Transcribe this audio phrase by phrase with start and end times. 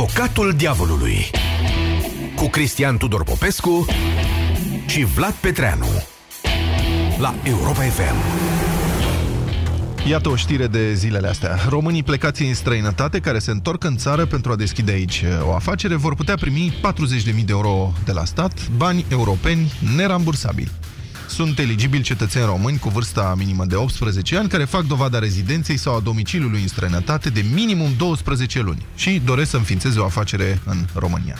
[0.00, 1.30] Avocatul diavolului
[2.36, 3.86] cu Cristian Tudor Popescu
[4.86, 5.86] și Vlad Petreanu
[7.18, 8.14] la Europa FM.
[10.08, 11.58] Iată o știre de zilele astea.
[11.68, 15.94] Românii plecați în străinătate care se întorc în țară pentru a deschide aici o afacere
[15.94, 16.80] vor putea primi
[17.26, 20.70] 40.000 de euro de la stat, bani europeni nerambursabili.
[21.30, 25.96] Sunt eligibili cetățeni români cu vârsta minimă de 18 ani care fac dovada rezidenței sau
[25.96, 30.86] a domiciliului în străinătate de minimum 12 luni și doresc să înființeze o afacere în
[30.94, 31.36] România.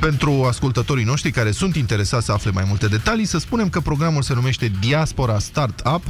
[0.00, 4.22] Pentru ascultătorii noștri care sunt interesați să afle mai multe detalii, să spunem că programul
[4.22, 6.02] se numește Diaspora Startup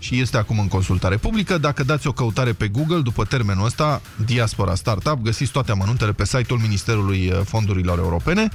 [0.00, 1.58] și este acum în consultare publică.
[1.58, 6.24] Dacă dați o căutare pe Google după termenul ăsta, Diaspora Startup, găsiți toate amănuntele pe
[6.24, 8.48] site-ul Ministerului Fondurilor Europene.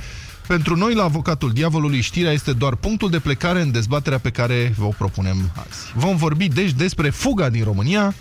[0.47, 4.73] Pentru noi, la Avocatul Diavolului, știrea este doar punctul de plecare în dezbaterea pe care
[4.77, 5.91] vă o propunem azi.
[5.95, 8.13] Vom vorbi, deci, despre fuga din România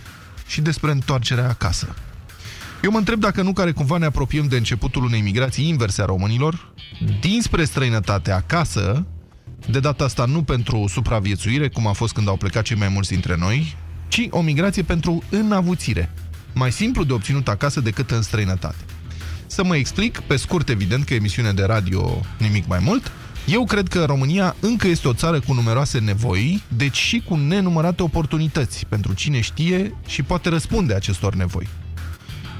[0.46, 1.94] și despre întoarcerea acasă.
[2.82, 6.04] Eu mă întreb dacă nu care cumva ne apropiem de începutul unei migrații inverse a
[6.04, 6.72] românilor,
[7.20, 9.06] dinspre străinătate acasă,
[9.70, 13.10] de data asta nu pentru supraviețuire, cum a fost când au plecat cei mai mulți
[13.10, 13.76] dintre noi,
[14.08, 16.12] ci o migrație pentru înavuțire.
[16.54, 18.84] Mai simplu de obținut acasă decât în străinătate.
[19.46, 23.12] Să mă explic, pe scurt evident că emisiune de radio nimic mai mult,
[23.46, 28.02] eu cred că România încă este o țară cu numeroase nevoi, deci și cu nenumărate
[28.02, 31.68] oportunități pentru cine știe și poate răspunde acestor nevoi.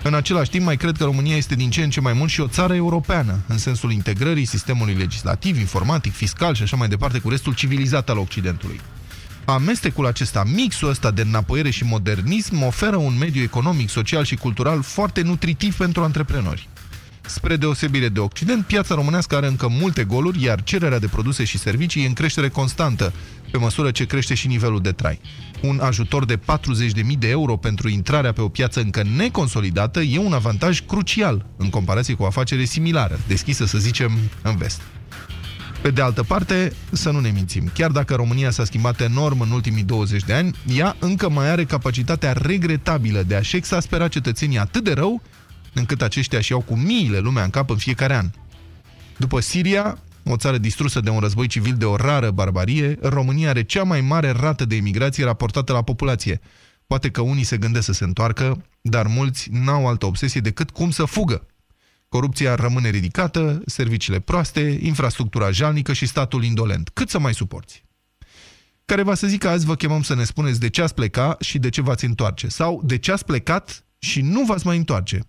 [0.06, 2.40] În același timp, mai cred că România este din ce în ce mai mult și
[2.40, 7.28] o țară europeană, în sensul integrării sistemului legislativ, informatic, fiscal și așa mai departe cu
[7.28, 8.80] restul civilizat al Occidentului.
[9.44, 14.82] Amestecul acesta, mixul ăsta de înapoiere și modernism, oferă un mediu economic, social și cultural
[14.82, 16.68] foarte nutritiv pentru antreprenori.
[17.26, 21.58] Spre deosebire de Occident, piața românească are încă multe goluri, iar cererea de produse și
[21.58, 23.12] servicii e în creștere constantă,
[23.50, 25.20] pe măsură ce crește și nivelul de trai.
[25.62, 26.42] Un ajutor de 40.000
[27.18, 32.14] de euro pentru intrarea pe o piață încă neconsolidată e un avantaj crucial în comparație
[32.14, 34.80] cu o afacere similară, deschisă, să zicem, în vest.
[35.82, 39.50] Pe de altă parte, să nu ne mințim, chiar dacă România s-a schimbat enorm în
[39.50, 44.84] ultimii 20 de ani, ea încă mai are capacitatea regretabilă de a-și exaspera cetățenii atât
[44.84, 45.22] de rău,
[45.74, 48.30] încât aceștia și iau cu miile lumea în cap în fiecare an.
[49.16, 53.62] După Siria, o țară distrusă de un război civil de o rară barbarie, România are
[53.62, 56.40] cea mai mare rată de imigrație raportată la populație.
[56.86, 60.90] Poate că unii se gândesc să se întoarcă, dar mulți n-au altă obsesie decât cum
[60.90, 61.46] să fugă.
[62.08, 66.90] Corupția rămâne ridicată, serviciile proaste, infrastructura jalnică și statul indolent.
[66.92, 67.84] Cât să mai suporți?
[68.84, 71.36] Care va să zic că azi vă chemăm să ne spuneți de ce ați pleca
[71.40, 72.48] și de ce v-ați întoarce.
[72.48, 75.20] Sau de ce ați plecat și nu v-ați mai întoarce.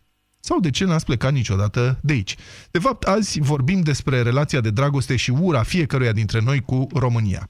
[0.46, 2.36] Sau de ce n-ați plecat niciodată de aici.
[2.72, 7.50] De fapt, azi vorbim despre relația de dragoste și ura fiecăruia dintre noi cu România.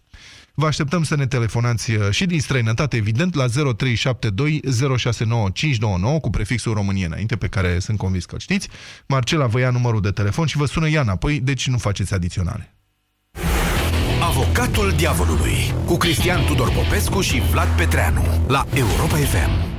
[0.54, 4.60] Vă așteptăm să ne telefonați și din străinătate, evident, la 0372
[4.98, 8.68] 069599 cu prefixul România înainte, pe care sunt convins că știți.
[9.06, 12.76] Marcela vă ia numărul de telefon și vă sună ea înapoi, deci nu faceți adiționale.
[14.22, 19.74] Avocatul diavolului cu Cristian Tudor Popescu și Vlad Petreanu la Europa FM.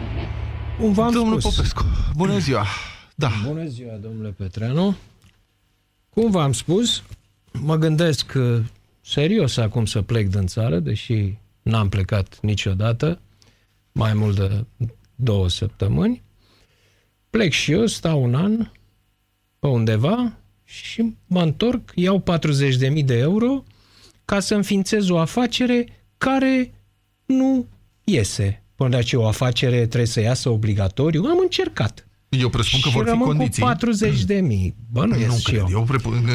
[1.12, 1.54] Domnul spus.
[1.56, 1.84] Popescu,
[2.14, 2.66] bună ziua!
[3.18, 3.30] Da.
[3.46, 4.96] Bună ziua, domnule Petreanu.
[6.10, 7.02] Cum v-am spus,
[7.52, 8.64] mă gândesc uh,
[9.00, 13.20] serios acum să plec din țară, deși n-am plecat niciodată,
[13.92, 14.64] mai mult de
[15.14, 16.22] două săptămâni.
[17.30, 18.70] Plec și eu, stau un an
[19.58, 22.22] pe undeva și mă întorc, iau
[22.92, 23.64] 40.000 de euro
[24.24, 25.86] ca să înființez o afacere
[26.18, 26.74] care
[27.26, 27.66] nu
[28.04, 28.62] iese.
[28.74, 31.24] Până de aceea o afacere trebuie să iasă obligatoriu.
[31.24, 32.05] Am încercat.
[32.40, 33.62] Eu presupun că vor fi condiții.
[33.62, 34.74] cu 40 de mii.
[34.90, 35.58] Bă, nu, nu cred.
[35.58, 35.68] Eu.
[35.70, 35.86] Eu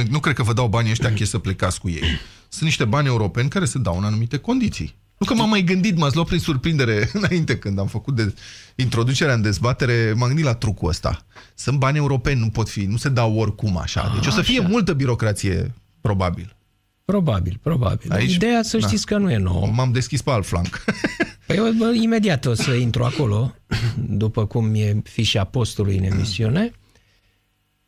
[0.10, 2.04] nu cred că vă dau banii ăștia închei să plecați cu ei.
[2.50, 4.96] Sunt niște bani europeni care se dau în anumite condiții.
[5.18, 8.34] Nu că m-am mai gândit, m-ați luat prin surprindere înainte când am făcut de
[8.76, 11.26] introducerea în dezbatere, m-am gândit la trucul ăsta.
[11.56, 14.12] Sunt bani europeni, nu pot fi, nu se dau oricum așa.
[14.16, 14.68] Deci o să fie așa.
[14.68, 16.56] multă birocrație, probabil.
[17.06, 18.12] Probabil, probabil.
[18.12, 19.16] Aici, Ideea să știți da.
[19.16, 19.68] că nu e nouă.
[19.68, 20.84] M-am deschis pe alt flanc.
[21.48, 23.56] Păi eu, bă, imediat o să intru acolo,
[24.08, 26.72] după cum e fișa postului în emisiune.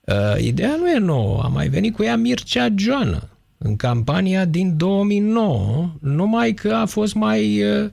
[0.01, 1.41] Uh, ideea nu e nouă.
[1.43, 7.13] A mai venit cu ea Mircea Joană în campania din 2009, numai că a fost
[7.13, 7.89] mai, uh,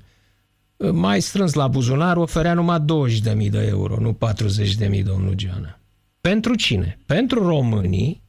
[0.93, 4.19] mai strâns la buzunar, oferea numai 20.000 de euro, nu
[4.91, 5.79] 40.000, domnul Joană.
[6.21, 6.99] Pentru cine?
[7.07, 8.20] Pentru românii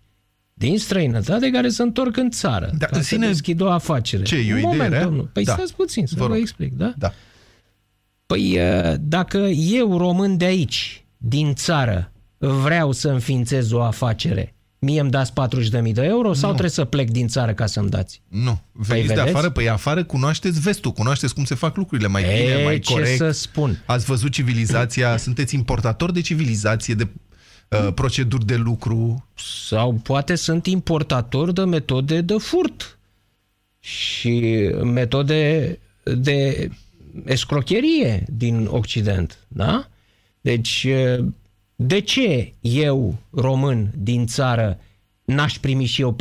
[0.61, 3.25] din străinătate care se întorc în țară da, ca în sine...
[3.25, 4.23] să deschid o afacere.
[4.23, 5.29] Ce, e o idee moment, domnul.
[5.33, 5.53] Păi da.
[5.53, 6.93] stați puțin să vă, vă explic, da?
[6.97, 7.13] Da.
[8.25, 8.59] Păi
[8.99, 15.31] dacă eu, român de aici, din țară, vreau să înființez o afacere, mie îmi dați
[15.31, 16.55] 40.000 de euro sau nu.
[16.55, 18.21] trebuie să plec din țară ca să-mi dați?
[18.27, 18.61] Nu.
[18.71, 22.41] Veniți păi de afară, păi afară cunoașteți vestul, cunoașteți cum se fac lucrurile mai e,
[22.41, 23.09] bine, mai corect.
[23.09, 23.83] ce să spun?
[23.85, 27.07] Ați văzut civilizația, sunteți importator de civilizație, de
[27.71, 29.25] uh, proceduri de lucru.
[29.67, 32.97] Sau poate sunt importatori de metode de furt
[33.79, 36.69] și metode de
[37.25, 39.37] escrocherie din Occident.
[39.47, 39.87] Da?
[40.41, 40.87] Deci,
[41.75, 44.79] de ce eu, român, din țară,
[45.25, 46.15] n-aș primi și eu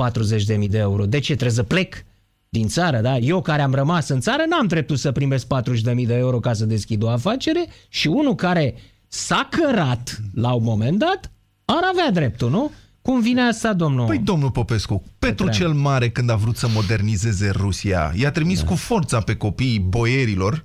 [0.60, 1.06] 40.000 de euro?
[1.06, 2.04] De ce trebuie să plec
[2.48, 3.18] din țară, da?
[3.18, 6.64] Eu care am rămas în țară n-am dreptul să primesc 40.000 de euro ca să
[6.64, 8.74] deschid o afacere și unul care
[9.08, 11.30] s-a cărat la un moment dat
[11.70, 12.70] ar avea dreptul, nu?
[13.02, 14.06] Cum vine asta, domnul?
[14.06, 18.66] Păi, domnul Popescu, Petru cel Mare, când a vrut să modernizeze Rusia, i-a trimis da.
[18.66, 20.64] cu forța pe copiii boierilor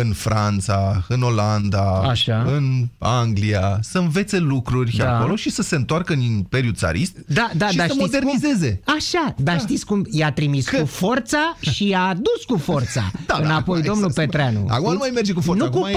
[0.00, 2.42] în Franța, în Olanda, Așa.
[2.42, 5.18] în Anglia, să învețe lucruri da.
[5.18, 8.80] acolo și să se întoarcă în Imperiul Țarist da, da, și da, să modernizeze.
[8.84, 8.94] Cum?
[8.94, 9.60] Așa, dar da.
[9.60, 10.76] știți cum i-a trimis Că...
[10.76, 14.66] cu forța și i-a adus cu forța da, da înapoi da, domnul Petreanu.
[14.68, 15.64] Acum nu mai merge cu forța.
[15.64, 15.88] Nu cu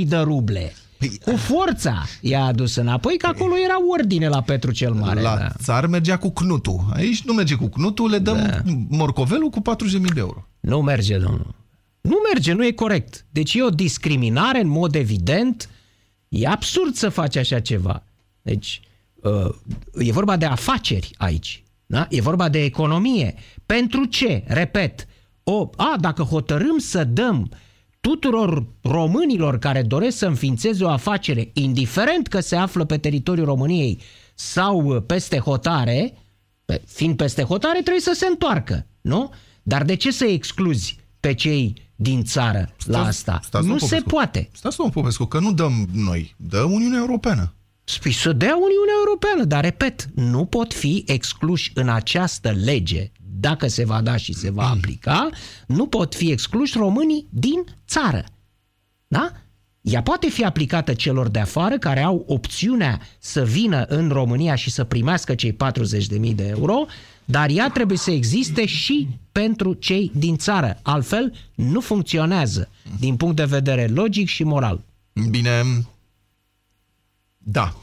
[0.00, 0.72] 40.000 de ruble.
[0.98, 5.20] Păi, cu forța i-a adus înapoi, că acolo era ordine la Petru cel Mare.
[5.20, 5.48] La da.
[5.62, 6.80] țar mergea cu cnutul.
[6.92, 8.60] Aici nu merge cu cnutul, le dăm da.
[8.88, 10.48] morcovelul cu 40.000 de euro.
[10.60, 11.54] Nu merge, domnul.
[12.00, 13.26] Nu merge, nu e corect.
[13.30, 15.68] Deci e o discriminare în mod evident.
[16.28, 18.02] E absurd să faci așa ceva.
[18.42, 18.80] Deci
[19.14, 19.54] uh,
[19.94, 21.64] e vorba de afaceri aici.
[21.86, 22.06] Da?
[22.10, 23.34] E vorba de economie.
[23.66, 24.44] Pentru ce?
[24.46, 25.06] Repet.
[25.42, 27.50] O, a, dacă hotărâm să dăm
[28.06, 34.00] tuturor românilor care doresc să înființeze o afacere, indiferent că se află pe teritoriul României
[34.34, 36.14] sau peste hotare,
[36.86, 39.32] fiind peste hotare, trebuie să se întoarcă, nu?
[39.62, 43.40] Dar de ce să excluzi pe cei din țară stați, la asta.
[43.42, 44.48] Stați, nu se poate.
[44.52, 47.54] Stați, domnul Popescu, că nu dăm noi, dă Uniunea Europeană.
[47.84, 53.10] Spui să dea Uniunea Europeană, dar repet, nu pot fi excluși în această lege,
[53.40, 55.28] dacă se va da și se va aplica,
[55.66, 58.24] nu pot fi excluși românii din țară.
[59.08, 59.32] Da?
[59.80, 64.70] Ea poate fi aplicată celor de afară care au opțiunea să vină în România și
[64.70, 66.86] să primească cei 40.000 de euro,
[67.24, 70.78] dar ea trebuie să existe și pentru cei din țară.
[70.82, 72.68] Altfel, nu funcționează
[72.98, 74.84] din punct de vedere logic și moral.
[75.30, 75.62] Bine.
[77.38, 77.76] Da.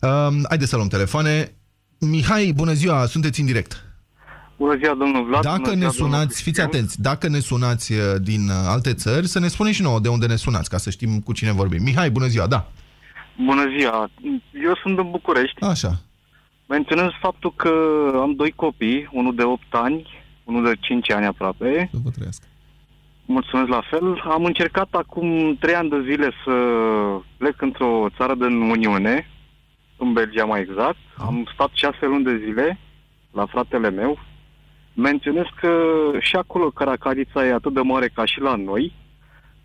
[0.00, 1.54] Um, haideți să luăm telefoane.
[1.98, 3.83] Mihai, bună ziua, sunteți în direct.
[4.64, 5.42] Bună ziua, domnul Vlad.
[5.42, 9.38] Dacă bună ne sunați, fiți atenți, dacă ne sunați uh, din uh, alte țări, să
[9.38, 11.82] ne spuneți și nouă de unde ne sunați, ca să știm cu cine vorbim.
[11.82, 12.66] Mihai, bună ziua, da.
[13.44, 14.10] Bună ziua,
[14.64, 15.62] eu sunt în București.
[15.62, 16.00] Așa.
[16.66, 17.72] Menționez faptul că
[18.20, 20.06] am doi copii, unul de 8 ani,
[20.44, 21.88] unul de 5 ani aproape.
[21.92, 22.44] Să vă trăiască.
[23.26, 24.22] Mulțumesc la fel.
[24.30, 26.54] Am încercat acum 3 ani de zile să
[27.36, 29.30] plec într-o țară din Uniune,
[29.96, 30.98] în Belgia mai exact.
[31.16, 32.78] Am stat 6 luni de zile
[33.30, 34.18] la fratele meu.
[34.94, 35.70] Menționez că
[36.18, 38.92] și acolo caracarița e atât de mare ca și la noi,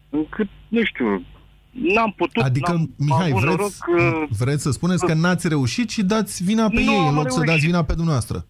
[0.09, 1.23] încât, nu știu,
[1.71, 2.43] N-am putut.
[2.43, 4.25] Adică, n-am, Mihai, vreți, noroc, că...
[4.39, 7.31] vreți să spuneți că n-ați reușit și dați vina pe nu ei, în loc reușit.
[7.31, 8.45] să dați vina pe dumneavoastră.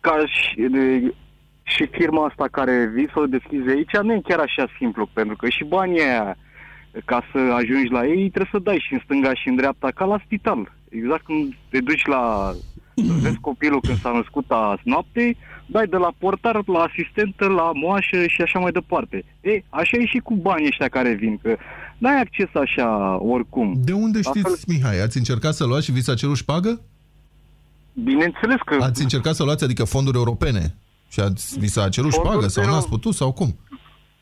[0.00, 1.14] Ca și, de,
[1.62, 5.36] și firma asta care vii să o deschizi aici, nu e chiar așa simplu, pentru
[5.36, 6.36] că și banii aia,
[7.04, 10.04] ca să ajungi la ei, trebuie să dai și în stânga și în dreapta, ca
[10.04, 10.72] la spital.
[10.88, 12.52] Exact când te duci la...
[12.94, 15.36] Vezi copilul când s-a născut azi noapte,
[15.66, 19.24] dai de la portar, la asistentă, la moașă și așa mai departe.
[19.40, 21.56] E, așa e și cu banii ăștia care vin, că
[21.98, 23.74] n-ai acces așa oricum.
[23.84, 24.58] De unde știți, fel...
[24.66, 25.00] Mihai?
[25.00, 26.80] Ați încercat să luați și vi s-a cerut șpagă?
[27.92, 28.76] Bineînțeles că...
[28.80, 30.74] Ați încercat să luați, adică fonduri europene?
[31.08, 33.58] Și ați, vi s-a cerut fonduri șpagă sau n-ați putut sau cum?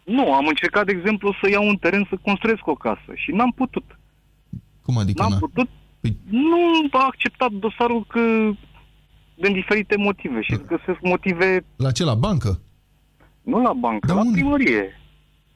[0.05, 3.53] Nu, am încercat, de exemplu, să iau un teren să construiesc o casă și n-am
[3.57, 3.99] putut.
[4.83, 5.69] Cum adică N-am putut.
[6.01, 6.17] Păi...
[6.31, 8.21] Nu a acceptat dosarul că
[9.43, 11.65] din diferite motive și găsesc motive...
[11.77, 12.61] La ce, la bancă?
[13.43, 14.39] Nu la bancă, Dar la unde?
[14.41, 14.85] primărie.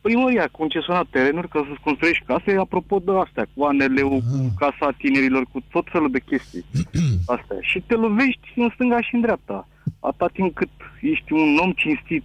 [0.00, 4.50] Primăria a concesionat terenuri ca să-ți construiești case, apropo de astea, cu ANL-ul, cu ah.
[4.59, 6.64] Casa Tinerilor, cu tot felul de chestii
[7.35, 7.59] astea.
[7.61, 9.69] Și te lovești în stânga și în dreapta.
[10.00, 10.69] Atât timp cât
[11.00, 12.25] ești un om cinstit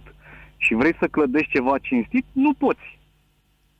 [0.56, 2.86] și vrei să clădești ceva cinstit, nu poți.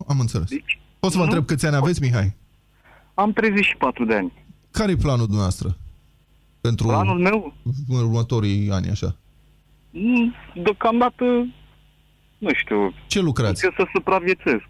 [0.08, 0.48] Am înțeles.
[0.48, 2.36] Deci, Poți să vă întreb câți ani aveți, Mihai?
[3.14, 4.32] Am 34 de ani.
[4.70, 5.76] Care e planul dumneavoastră?
[6.62, 7.54] Pentru Planul meu?
[7.88, 9.16] următorii ani, așa?
[9.90, 11.24] Mm, deocamdată,
[12.38, 12.94] nu știu.
[13.06, 13.60] Ce lucrați?
[13.60, 14.68] Ce să supraviețesc.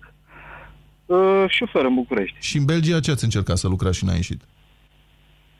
[1.07, 2.37] Uh, șofer în București.
[2.41, 4.41] Și în Belgia ce ați încercat să lucrați și n-a ieșit?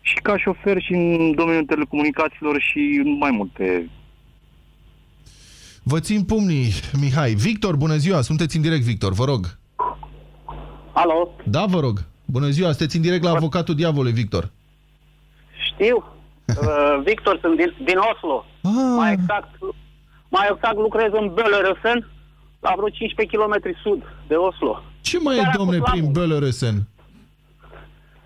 [0.01, 3.91] Și ca șofer și în domeniul telecomunicațiilor și în mai multe
[5.83, 7.35] Vă țin pumnii, Mihai.
[7.35, 9.59] Victor, bună ziua, sunteți în direct, Victor, vă rog.
[10.93, 11.29] Alo?
[11.45, 12.05] Da, vă rog.
[12.25, 14.51] Bună ziua, sunteți în direct la avocatul diavolului, Victor.
[15.73, 16.05] Știu.
[16.61, 18.45] Uh, Victor, sunt din, din Oslo.
[18.63, 18.71] Ah.
[18.97, 19.49] Mai exact,
[20.29, 21.99] mai exact lucrez în Böllerøsen,
[22.61, 24.83] la vreo 15 km sud de Oslo.
[25.01, 26.77] Ce mai Chiar e, domne, prin Böllerøsen?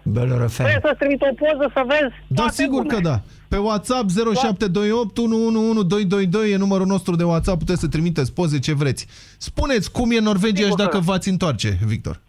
[0.08, 0.68] Bălărăfeni.
[0.68, 2.94] Trebuie să-ți trimit o poză să vezi Da, toate sigur bune.
[2.94, 3.20] că da.
[3.48, 9.06] Pe WhatsApp 0728 111222 e numărul nostru de WhatsApp, puteți să trimiteți poze ce vreți.
[9.38, 11.02] Spuneți cum e Norvegia și Sigur că dacă da.
[11.02, 12.20] v-ați întoarce, Victor.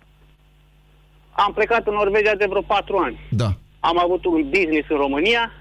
[1.32, 3.20] Am plecat în Norvegia de vreo patru ani.
[3.30, 3.54] Da.
[3.80, 5.52] Am avut un business în România.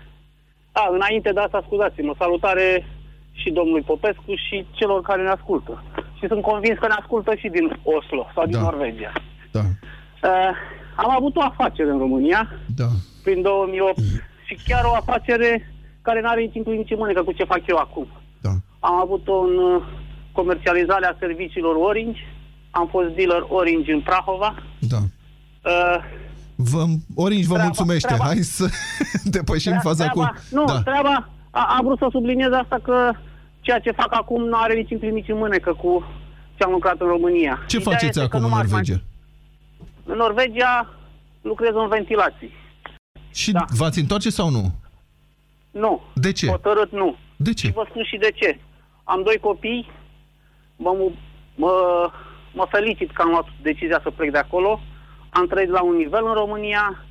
[0.81, 2.87] A, înainte de asta, scuzați-mă, salutare
[3.33, 5.83] și domnului Popescu și celor care ne ascultă.
[6.19, 8.61] Și sunt convins că ne ascultă și din Oslo sau din Da.
[8.61, 9.13] Norvegia.
[9.51, 9.61] Da.
[9.61, 10.51] Uh,
[10.97, 12.89] am avut o afacere în România Da.
[13.25, 13.99] prin 2008
[14.47, 15.51] și chiar o afacere
[16.03, 18.07] care nu are nici inclus nici mânecă cu ce fac eu acum.
[18.41, 18.51] Da.
[18.81, 19.83] Am avut o în uh,
[20.33, 22.21] comercializarea serviciilor Orange,
[22.71, 24.55] am fost dealer Orange în Prahova.
[24.79, 24.97] Da.
[25.71, 25.99] Uh,
[26.57, 26.85] Vă,
[27.15, 28.07] Orange vă Treaba- mulțumește.
[28.07, 28.67] treaba- Hai să
[29.37, 30.55] depășim Tre- faza treaba, cu...
[30.55, 30.83] Nu, da.
[30.83, 33.13] treaba, a, am vrut să subliniez asta că
[33.61, 36.05] ceea ce fac acum nu are nici inclus nici în mânecă cu
[36.57, 37.65] ce am lucrat în România.
[37.67, 38.93] Ce Ideea faceți este că acum în nu m-aș Norvegia?
[38.95, 39.85] Mai...
[40.05, 40.95] În Norvegia
[41.43, 42.51] lucrez în ventilații.
[43.33, 43.65] Și Da.
[43.69, 44.75] v-ați întoarce sau nu?
[45.71, 46.03] Nu.
[46.15, 46.47] De ce?
[46.47, 47.17] Hotărât nu.
[47.37, 47.73] De Și ce?
[47.75, 48.59] vă spun și de ce.
[49.05, 49.91] Am doi copii,
[50.77, 50.97] mă,
[51.55, 51.71] mă,
[52.55, 54.81] mă felicit că am luat decizia să plec de acolo.
[55.39, 57.05] Am trăit la un nivel în România,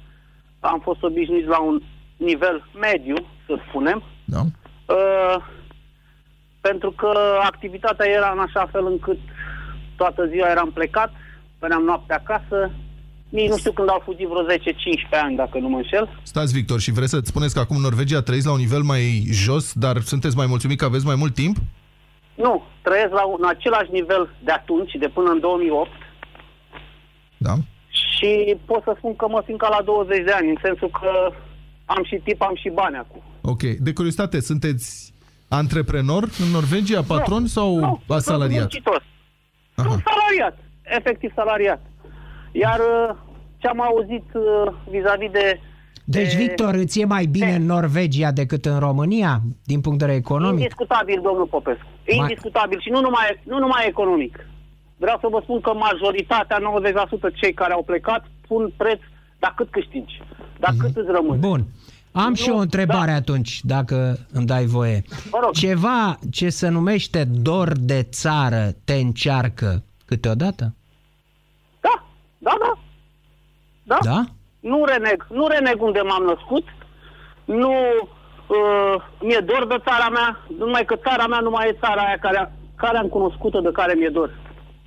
[0.59, 1.81] am fost obișnuit la un
[2.17, 3.15] nivel mediu,
[3.45, 4.41] să spunem, Da.
[4.95, 5.37] uh,
[6.61, 7.11] pentru că
[7.43, 9.17] activitatea era în așa fel încât
[9.95, 11.11] toată ziua eram plecat,
[11.59, 12.71] veneam noaptea acasă,
[13.29, 16.19] nici nu știu când au fugit vreo 10-15 ani, dacă nu mă înșel.
[16.23, 19.23] Stați, Victor, și vreți să spuneți că acum în Norvegia trăiți la un nivel mai
[19.31, 21.55] jos, dar sunteți mai mulțumit că aveți mai mult timp?
[22.35, 25.89] Nu, trăiesc la un același nivel de atunci, de până în 2008,
[27.37, 27.53] Da.
[28.17, 31.11] Și pot să spun că mă simt ca la 20 de ani, în sensul că
[31.85, 33.21] am și tip, am și bani acum.
[33.41, 33.61] Ok.
[33.61, 35.13] De curiozitate, sunteți
[35.47, 38.71] antreprenor în Norvegia, patron Nu, sau nu, asalariat?
[38.71, 39.03] Sunt muncitor.
[39.75, 39.89] Aha.
[39.89, 41.81] Sunt salariat, efectiv salariat.
[42.51, 43.15] Iar uh,
[43.57, 45.59] ce am auzit uh, vis-a-vis de...
[46.05, 50.05] Deci, de- Victor, îți e mai bine în Norvegia decât în România, din punct de
[50.05, 50.59] vedere economic?
[50.59, 51.85] Indiscutabil, domnul Popescu.
[52.07, 54.47] Mai- Indiscutabil și nu numai, nu numai economic.
[54.97, 56.57] Vreau să vă spun că majoritatea,
[57.31, 58.99] 90% cei care au plecat, pun preț
[59.39, 60.21] dar cât câștigi,
[60.59, 61.39] dar cât îți rămâne.
[61.39, 61.63] Bun.
[62.11, 63.17] Am Nu, și o întrebare da.
[63.17, 65.01] atunci, dacă îmi dai voie.
[65.29, 65.51] Vă rog.
[65.51, 70.73] Ceva ce se numește dor de țară te încearcă câteodată?
[71.79, 72.03] Da,
[72.37, 72.77] da, da.
[73.83, 73.97] Da?
[74.03, 74.23] Da?
[74.59, 76.63] Nu reneg, nu reneg unde m-am născut,
[77.45, 77.71] nu
[78.47, 82.17] uh, mi-e dor de țara mea, numai că țara mea nu mai e țara aia
[82.21, 84.29] care, care am cunoscut-o, de care mi-e dor.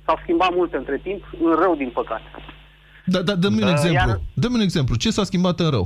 [0.09, 2.23] S-au schimbat multe între timp, în rău, din păcate.
[3.05, 4.09] Da, da, dă-mi un Da, exemplu.
[4.09, 4.95] iar- Dă-mi un exemplu.
[4.95, 5.85] Ce s-a schimbat în rău?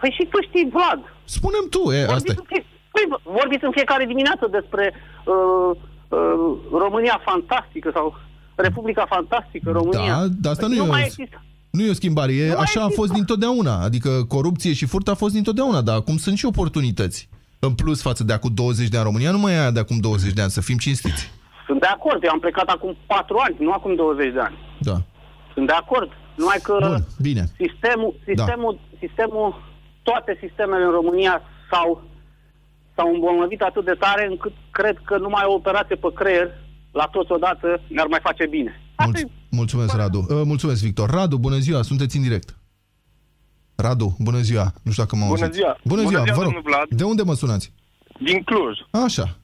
[0.00, 2.40] Păi și tu știi, Vlad, Spune-mi tu, e, asta vorbiți, e.
[2.42, 2.62] în fie,
[2.94, 3.04] păi,
[3.38, 5.70] vorbiți în fiecare dimineață despre uh,
[6.08, 8.06] uh, România fantastică sau
[8.54, 10.14] Republica fantastică, România.
[10.18, 11.42] Da, dar asta Păi nu e o- mai există.
[11.70, 13.00] Nu e o schimbare, e, Nu mai așa a există.
[13.00, 13.74] fost dintotdeauna.
[13.88, 17.28] Adică corupție și furt a fost dintotdeauna, dar acum sunt și oportunități.
[17.58, 19.98] În plus față de acum 20 de ani, România nu mai e aia de acum
[19.98, 21.30] 20 de ani, să fim cinstiți.
[21.68, 24.56] Sunt de acord, eu am plecat acum 4 ani, nu acum 20 de ani.
[24.88, 24.96] Da.
[25.54, 26.10] Sunt de acord.
[26.40, 27.44] Numai că Bun, bine.
[27.62, 28.96] sistemul, sistemul, Da.
[29.06, 29.48] sistemul,
[30.02, 31.34] toate sistemele în România
[31.70, 32.02] s-au,
[32.94, 36.48] s-au îmbolnăvit atât de tare încât cred că numai o operație pe creier
[36.92, 38.72] la toți odată ne-ar mai face bine.
[38.94, 40.18] Asta Mulț- mulțumesc, Radu.
[40.18, 41.10] Uh, mulțumesc, Victor.
[41.10, 42.56] Radu, bună ziua, sunteți în direct.
[43.74, 44.66] Radu, bună ziua.
[44.82, 45.56] Nu știu dacă mă Bună auziți.
[45.58, 45.76] ziua.
[45.84, 46.52] Bună Bună ziua, ziua, vă rog.
[46.52, 46.88] domnul Vlad.
[46.88, 47.72] De unde mă sunați?
[48.20, 48.78] Din Cluj.
[49.04, 49.36] Așa.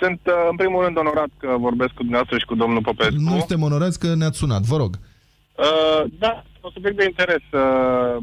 [0.00, 3.20] Sunt, uh, în primul rând, onorat că vorbesc cu dumneavoastră și cu domnul Popescu.
[3.20, 4.62] Nu suntem onorați că ne-ați sunat.
[4.62, 4.92] Vă rog.
[4.98, 8.16] Uh, da, un subiect de interes uh,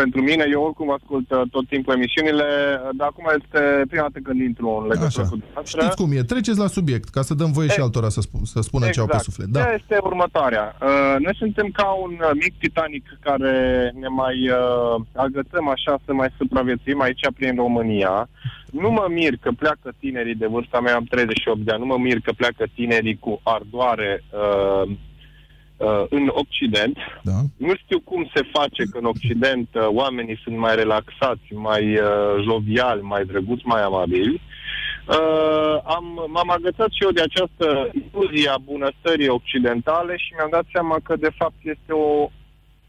[0.00, 0.44] pentru mine.
[0.50, 3.60] Eu oricum ascult uh, tot timpul emisiunile, uh, dar acum este
[3.90, 5.22] prima dată când intru în legătură Așa.
[5.22, 5.80] cu dumneavoastră.
[5.80, 6.22] Știți cum e.
[6.22, 9.00] Treceți la subiect, ca să dăm voie și E- altora să, spu- să spună ce
[9.00, 9.46] au pe suflet.
[9.46, 9.58] Da.
[9.60, 9.74] Exact.
[9.74, 10.64] Ideea este următoarea.
[10.82, 13.54] Uh, noi suntem ca un uh, mic Titanic care
[14.02, 14.94] ne mai uh,
[15.26, 18.28] agățăm așa să mai supraviețuim aici prin România.
[18.72, 21.98] Nu mă mir că pleacă tinerii de vârsta mea, am 38 de ani, nu mă
[21.98, 24.90] mir că pleacă tinerii cu ardoare uh,
[25.76, 26.96] uh, în Occident.
[27.22, 27.38] Da.
[27.56, 32.42] Nu știu cum se face că în Occident uh, oamenii sunt mai relaxați, mai uh,
[32.42, 34.40] joviali, mai drăguți, mai amabili.
[35.08, 40.64] Uh, am, m-am agățat și eu de această iluzie a bunăstării occidentale și mi-am dat
[40.72, 42.30] seama că de fapt este o,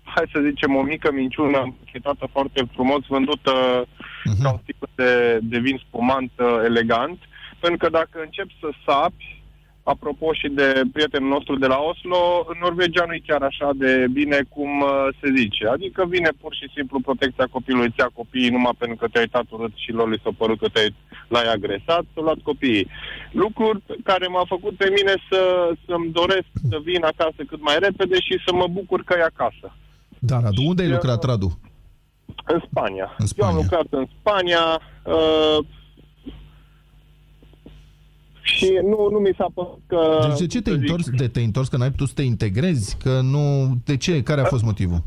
[0.04, 3.86] hai să zicem, o mică minciună închetată foarte frumos, vândută
[4.26, 4.42] Mhm.
[4.44, 7.20] ca un tip de, de vin spumant uh, elegant,
[7.60, 9.38] pentru că dacă începi să sapi,
[9.84, 12.22] apropo și de prietenul nostru de la Oslo,
[12.52, 15.68] în Norvegia nu e chiar așa de bine cum uh, se zice.
[15.68, 19.46] Adică vine pur și simplu protecția copilului, îți ia copiii numai pentru că te-ai uitat
[19.50, 20.84] urât și lor li s-a părut că te
[21.28, 22.88] l-ai agresat, să luat copiii.
[23.32, 25.42] Lucruri care m-au făcut pe mine să,
[25.86, 29.68] să-mi doresc să vin acasă cât mai repede și să mă bucur că e acasă.
[30.20, 30.62] Da, Radu.
[30.66, 31.60] Unde ai Eu- lucrat, Radu?
[32.46, 33.16] În Spania.
[33.18, 33.56] În Eu am Spania.
[33.62, 35.66] lucrat în Spania uh,
[38.42, 40.26] și nu, nu mi s-a părut că...
[40.28, 41.10] Deci de ce te-ai să zic, întors?
[41.10, 42.98] De te-ai întors că n-ai putut să te integrezi?
[42.98, 43.74] Că nu...
[43.86, 44.24] De ce?
[44.24, 45.02] Care a fost motivul?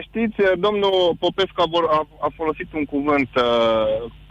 [0.00, 3.42] Știți, domnul Popescu a, vor- a, a folosit un cuvânt uh,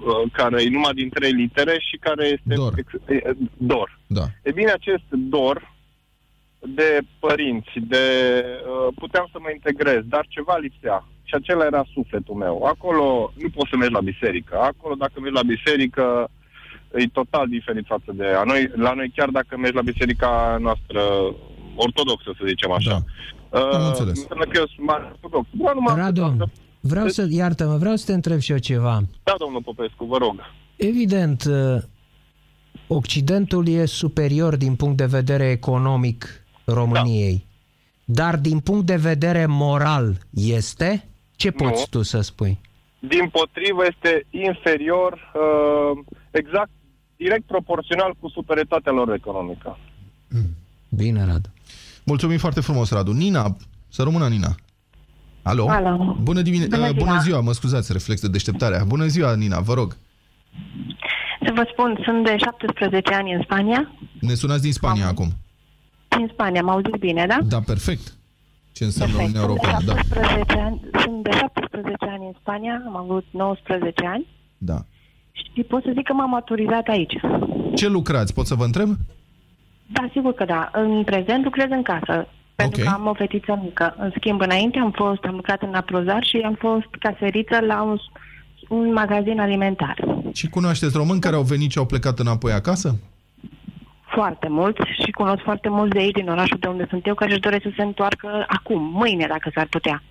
[0.05, 2.53] uh, care e numai din trei litere și care este...
[2.55, 2.73] Dor.
[2.77, 3.99] Ex, e, dor.
[4.07, 4.23] Da.
[4.43, 5.73] E bine, acest dor
[6.59, 8.05] de părinți, de
[8.67, 11.07] uh, puteam să mă integrez, dar ceva lipsea.
[11.27, 12.63] Și acela era sufletul meu.
[12.63, 14.55] Acolo nu poți să mergi la biserică.
[14.71, 16.29] Acolo, dacă mergi la biserică,
[16.95, 18.71] e total diferit față de a noi.
[18.75, 21.01] La noi, chiar dacă mergi la biserica noastră
[21.75, 22.89] ortodoxă, să zicem așa.
[23.49, 23.59] Da.
[23.59, 24.17] Am înțeles.
[24.19, 25.47] Înseamnă că eu sunt mare ortodox.
[25.51, 26.47] Bă, nu m-am Radu, putut să-
[26.79, 29.01] vreau să, iartă-mă, vreau să te întreb și eu ceva.
[29.23, 30.35] Da, domnul Popescu, vă rog.
[30.75, 31.81] Evident, uh,
[32.87, 36.25] Occidentul e superior din punct de vedere economic
[36.65, 37.45] României.
[38.05, 41.09] Dar din punct de vedere moral este?
[41.35, 41.69] Ce Nu.
[41.69, 42.59] poți tu să spui?
[42.99, 46.69] Din potrivă, este inferior, uh, exact,
[47.15, 49.77] direct proporțional cu superioritatea lor economică.
[50.89, 51.49] Bine, Radu.
[52.05, 53.11] Mulțumim foarte frumos, Radu.
[53.11, 53.57] Nina,
[53.89, 54.55] să rămână Nina.
[55.43, 55.69] Alo?
[55.69, 56.17] Alo.
[56.21, 57.05] Bună, dimine- Bună uh, ziua.
[57.05, 58.83] bună ziua, mă scuzați, reflex de deșteptarea.
[58.83, 59.95] Bună ziua, Nina, vă rog.
[61.45, 63.91] Să vă spun, sunt de 17 ani în Spania.
[64.19, 65.27] Ne sunați din Spania Am- acum.
[66.17, 67.37] Din Spania, m-au zis bine, da?
[67.41, 68.13] Da, perfect.
[68.77, 69.37] Ce înseamnă Perfect.
[69.37, 70.25] Uniunea Sunt de, Europeană, da.
[70.35, 74.25] 17 ani, sunt de 17 ani în Spania, am avut 19 ani
[74.57, 74.77] da.
[75.31, 77.15] și pot să zic că m-am maturizat aici.
[77.75, 78.33] Ce lucrați?
[78.33, 78.89] Pot să vă întreb?
[79.95, 80.69] Da, sigur că da.
[80.73, 82.87] În prezent lucrez în casă, pentru Ok.
[82.87, 83.95] că am o fetiță mică.
[83.97, 87.97] În schimb, înainte am fost, am lucrat în aprozar și am fost caseriță la un,
[88.69, 89.97] un magazin alimentar.
[90.33, 92.95] Și cunoașteți români care au venit și au plecat înapoi acasă?
[94.15, 97.31] Foarte mulți și cunosc foarte mulți de aici, din orașul de unde sunt eu, care
[97.31, 100.03] își doresc să se întoarcă acum, mâine, dacă s-ar putea.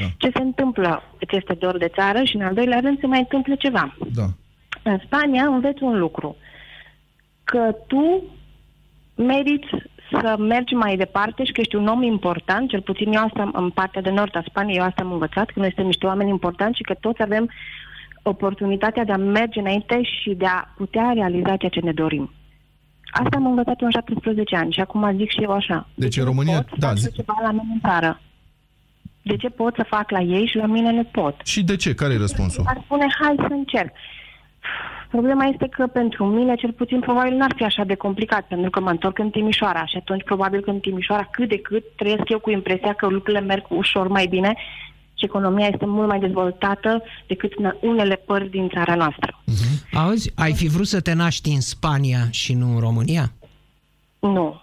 [0.00, 0.06] Da.
[0.16, 1.02] Ce se întâmplă?
[1.18, 3.96] Îți este dor de țară și, în al doilea rând, se mai întâmplă ceva.
[4.14, 4.26] Da.
[4.82, 6.36] În Spania înveți un lucru,
[7.44, 8.22] că tu
[9.14, 9.68] meriți
[10.10, 13.70] să mergi mai departe și că ești un om important, cel puțin eu asta în
[13.70, 16.76] partea de nord a Spaniei, eu asta am învățat, că noi suntem niște oameni importanți
[16.76, 17.50] și că toți avem
[18.22, 22.30] oportunitatea de a merge înainte și de a putea realiza ceea ce ne dorim.
[23.10, 25.88] Asta am învățat eu în 17 ani și acum zic și eu așa.
[25.94, 28.20] Deci ce în nu România- pot să da, fac zi- ceva la mine în țară?
[29.22, 31.40] De ce pot să fac la ei și la mine nu pot?
[31.44, 31.94] Și de ce?
[31.94, 32.64] Care e răspunsul?
[32.66, 33.90] Ar spune, hai să încerc.
[35.10, 38.80] Problema este că pentru mine, cel puțin, probabil n-ar fi așa de complicat, pentru că
[38.80, 42.38] mă întorc în Timișoara și atunci probabil că în Timișoara cât de cât trăiesc eu
[42.38, 44.54] cu impresia că lucrurile merg ușor mai bine
[45.18, 49.42] și economia este mult mai dezvoltată decât în unele părți din țara noastră.
[49.92, 53.32] Auzi, ai fi vrut să te naști în Spania și nu în România?
[54.18, 54.62] Nu.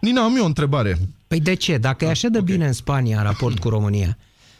[0.00, 0.96] Nina, am eu o întrebare.
[1.26, 1.78] Păi de ce?
[1.78, 4.16] Dacă e așa de bine în Spania în raport cu România,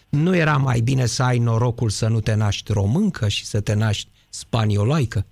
[0.08, 3.74] nu era mai bine să ai norocul să nu te naști româncă și să te
[3.74, 5.26] naști spaniolaică?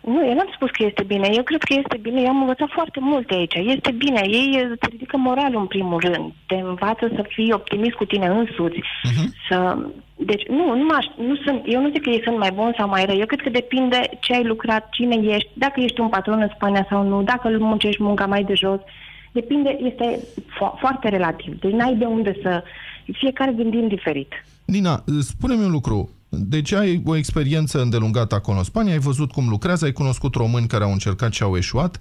[0.00, 1.28] Nu, eu n-am spus că este bine.
[1.32, 2.20] Eu cred că este bine.
[2.20, 3.54] Eu am învățat foarte multe aici.
[3.54, 4.20] Este bine.
[4.24, 6.32] Ei îți ridică moralul în primul rând.
[6.46, 8.78] Te învață să fii optimist cu tine însuți.
[8.78, 9.26] Uh-huh.
[9.48, 9.78] Să...
[10.16, 12.88] Deci, nu, nu, aș, nu sunt, eu nu zic că ei sunt mai buni sau
[12.88, 13.18] mai răi.
[13.20, 16.86] Eu cred că depinde ce ai lucrat, cine ești, dacă ești un patron în Spania
[16.90, 18.80] sau nu, dacă îl muncești munca mai de jos.
[19.32, 21.60] Depinde, este fo- foarte relativ.
[21.60, 22.62] Deci n-ai de unde să...
[23.12, 24.32] Fiecare gândim diferit.
[24.64, 26.10] Nina, spune-mi un lucru.
[26.30, 30.66] Deci ai o experiență îndelungată acolo în Spania, ai văzut cum lucrează, ai cunoscut români
[30.66, 32.00] care au încercat și au eșuat.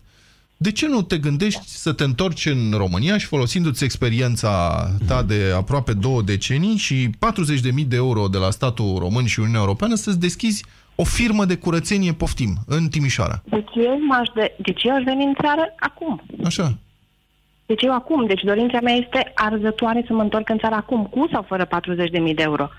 [0.58, 5.54] De ce nu te gândești să te întorci în România și folosindu-ți experiența ta de
[5.56, 10.20] aproape două decenii și 40.000 de euro de la statul român și Uniunea Europeană să-ți
[10.20, 10.66] deschizi
[10.96, 13.42] o firmă de curățenie, poftim, în Timișoara?
[13.44, 16.22] Deci eu, m-aș de, deci eu aș veni în țară acum.
[16.46, 16.78] Așa.
[17.66, 21.28] Deci eu acum, deci dorința mea este arzătoare să mă întorc în țară acum, cu
[21.32, 21.70] sau fără 40.000
[22.12, 22.70] de euro.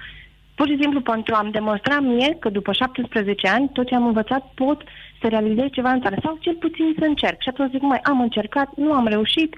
[0.61, 4.43] Pur și simplu pentru a-mi demonstra mie că după 17 ani, tot ce am învățat
[4.55, 4.83] pot
[5.21, 6.17] să realizez ceva în țară.
[6.23, 7.43] Sau cel puțin să încerc.
[7.43, 9.55] Și atunci zic, mai am încercat, nu am reușit,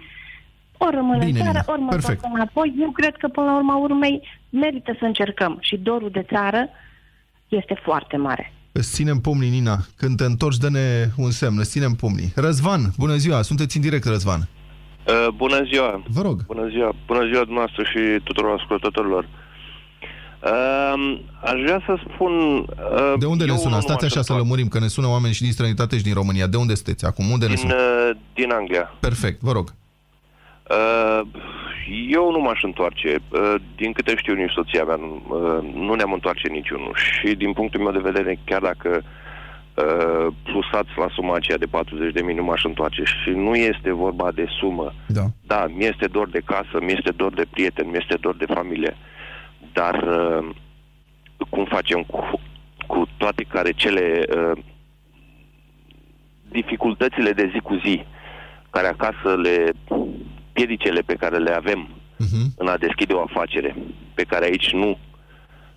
[0.79, 1.73] ori rămân Bine, în țară, Nina.
[1.73, 2.12] ori mă Perfect.
[2.12, 2.75] întorc înapoi.
[2.81, 5.59] Eu cred că până la urma urmei merită să încercăm.
[5.61, 6.69] Și dorul de țară
[7.49, 8.53] este foarte mare.
[8.73, 9.77] Îți ținem pumnii, Nina.
[9.97, 10.87] Când te întorci, dă-ne
[11.17, 12.33] un semn, îți ținem pumnii.
[12.37, 14.41] Răzvan, bună ziua, sunteți în direct, Răzvan.
[14.41, 16.03] Uh, bună ziua!
[16.07, 16.47] Vă rog.
[16.47, 16.95] Bună ziua!
[17.07, 19.25] Bună ziua dumneavoastră și tuturor ascultătorilor!
[19.25, 19.42] Uh,
[21.41, 22.33] aș vrea să spun...
[22.59, 23.75] Uh, De unde eu ne sună?
[23.75, 24.43] nu Stați m-aș așa să întoarce.
[24.43, 26.47] lămurim, că ne sună oameni și din străinătate și din România.
[26.47, 27.31] De unde sunteți acum?
[27.31, 27.75] Unde ne Din, sună?
[27.75, 28.95] uh, din Anglia.
[29.01, 29.75] Perfect, vă rog.
[30.71, 31.21] Uh,
[32.09, 33.19] eu nu m-aș întoarce.
[33.33, 36.95] Uh, din câte știu nici soția mea, nu, uh, nu ne-am întoarce niciunul.
[36.97, 42.13] Și din punctul meu de vedere, chiar dacă uh, plusați la suma aceea de 40
[42.13, 43.03] de mii, nu m-aș întoarce.
[43.05, 44.95] Și nu este vorba de sumă.
[45.07, 45.25] Da.
[45.47, 48.47] Da, mi este dor de casă, mi este dor de prieten, mi este dor de
[48.55, 48.97] familie.
[49.73, 50.55] Dar uh,
[51.51, 52.41] cum facem cu,
[52.87, 54.63] cu toate care cele uh,
[56.51, 58.05] dificultățile de zi cu zi
[58.71, 59.73] care acasă le
[60.53, 62.47] piedicele pe care le avem Uh-huh.
[62.57, 63.77] în a deschide o afacere,
[64.15, 64.99] pe care aici nu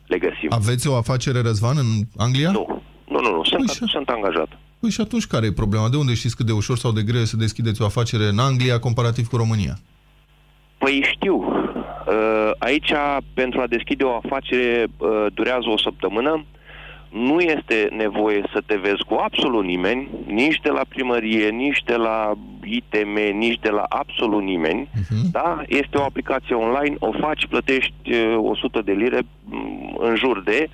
[0.06, 0.48] le găsim.
[0.50, 1.86] Aveți o afacere, Răzvan, în
[2.18, 2.52] Anglia?
[2.52, 3.44] Nu, nu, nu, nu.
[3.44, 4.48] Sunt, Păi și- sunt angajat.
[4.80, 5.90] Păi și atunci care e problema?
[5.90, 8.40] De unde știți cât de ușor sau de greu e să deschideți o afacere în
[8.40, 9.78] Anglia comparativ cu România?
[10.78, 11.44] Păi știu.
[12.08, 12.92] Uh, Aici,
[13.34, 16.46] pentru a deschide o afacere, uh, durează o săptămână.
[17.12, 21.96] Nu este nevoie să te vezi cu absolut nimeni, nici de la primărie, nici de
[21.96, 24.90] la ITM, nici de la absolut nimeni.
[24.92, 25.32] Uh-huh.
[25.32, 25.62] Da?
[25.68, 30.70] Este o aplicație online, o faci, plătești uh, 100 de lire m, în jur de,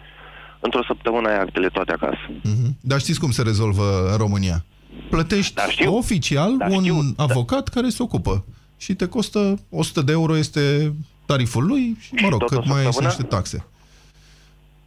[0.60, 2.30] într-o săptămână ai actele toate acasă.
[2.30, 2.70] Uh-huh.
[2.82, 4.66] Dar știți cum se rezolvă în România?
[5.10, 5.96] Plătești Da, știu.
[5.98, 6.96] oficial Da, un știu.
[7.18, 8.46] avocat care se ocupă
[8.78, 10.94] și te costă 100 de euro este
[11.32, 13.14] tariful lui și, mă rog, tot o cât mai sunt săptămână?
[13.18, 13.66] niște taxe.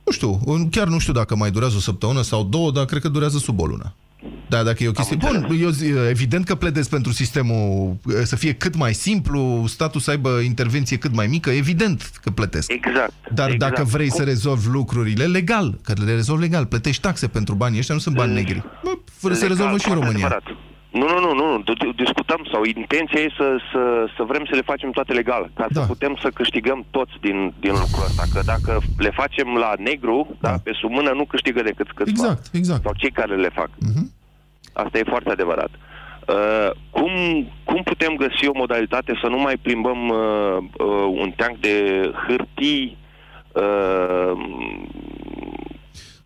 [0.04, 3.02] Nu știu, în- chiar nu știu dacă mai durează o săptămână sau două, dar cred
[3.02, 3.94] că durează sub o lună.
[4.48, 5.16] Da, dacă e o chestie...
[5.16, 5.60] Bun, înțeles.
[5.60, 10.10] eu zi, evident că pledez pentru sistemul eh, să fie cât mai simplu, statul să
[10.10, 12.72] aibă intervenție cât mai mică, evident că plătesc.
[12.72, 13.12] Exact.
[13.34, 13.74] Dar exact.
[13.74, 17.78] dacă vrei Cum- să rezolvi lucrurile legal, că le rezolvi legal, plătești taxe pentru banii
[17.78, 18.62] ăștia, nu sunt bani negri.
[18.84, 20.26] Bă, fără să Legal, rezolvă și în foarte România.
[20.26, 20.73] adevărat.
[20.98, 21.62] Nu, nu, nu, nu, nu.
[21.62, 23.82] D- d- discutăm sau intenția e să, să,
[24.16, 25.80] să vrem să le facem toate legal, ca Da.
[25.80, 28.22] să putem să câștigăm toți din, din lucrul ăsta.
[28.34, 30.48] Că dacă le facem la negru, da.
[30.50, 30.56] Da.
[30.64, 32.10] pe sub mână, nu câștigă decât câțiva.
[32.26, 32.82] Exact, exact.
[32.82, 33.70] Sau cei care le fac.
[33.78, 34.12] Mhm.
[34.72, 35.70] Asta e foarte adevărat.
[36.28, 37.10] Uh, cum,
[37.64, 41.76] cum putem găsi o modalitate să nu mai plimbăm uh, uh, un teanc de
[42.26, 42.96] hârtii
[43.52, 44.32] uh,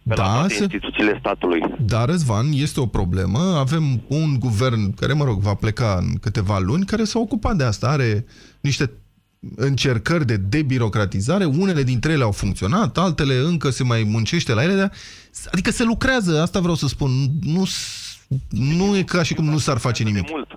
[0.08, 1.60] pe la Da, toate se- instituțiile statului?
[1.80, 3.38] Dar, Răzvan, este o problemă.
[3.38, 7.64] Avem un guvern care, mă rog, va pleca în câteva luni, care s-a ocupat de
[7.64, 7.88] asta.
[7.88, 8.24] Are
[8.60, 8.90] niște
[9.56, 11.44] încercări de debirocratizare.
[11.44, 14.74] Unele dintre ele au funcționat, altele încă se mai muncește la ele.
[14.74, 14.92] Dar,
[15.52, 17.10] adică se lucrează, asta vreau să spun.
[17.42, 18.18] Nu, s-
[18.50, 20.22] nu e ca și cum nu s-ar face nimic.
[20.22, 20.48] De mult.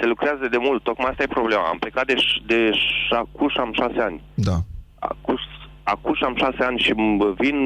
[0.00, 1.62] Se lucrează de mult, tocmai asta e problema.
[1.68, 4.22] Am plecat de, ș- de ș- acuși am șase ani.
[4.34, 4.64] Da.
[5.86, 7.56] Acus, acuși am șase ani și m- vin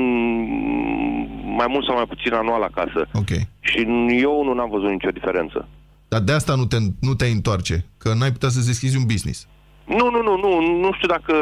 [1.57, 3.09] mai mult sau mai puțin anual acasă.
[3.15, 3.29] Ok.
[3.61, 3.79] Și
[4.21, 5.69] eu nu am văzut nicio diferență.
[6.09, 9.47] Dar de asta nu te, nu te întoarce, că n-ai putea să deschizi un business.
[9.87, 11.35] Nu, nu, nu, nu, nu știu dacă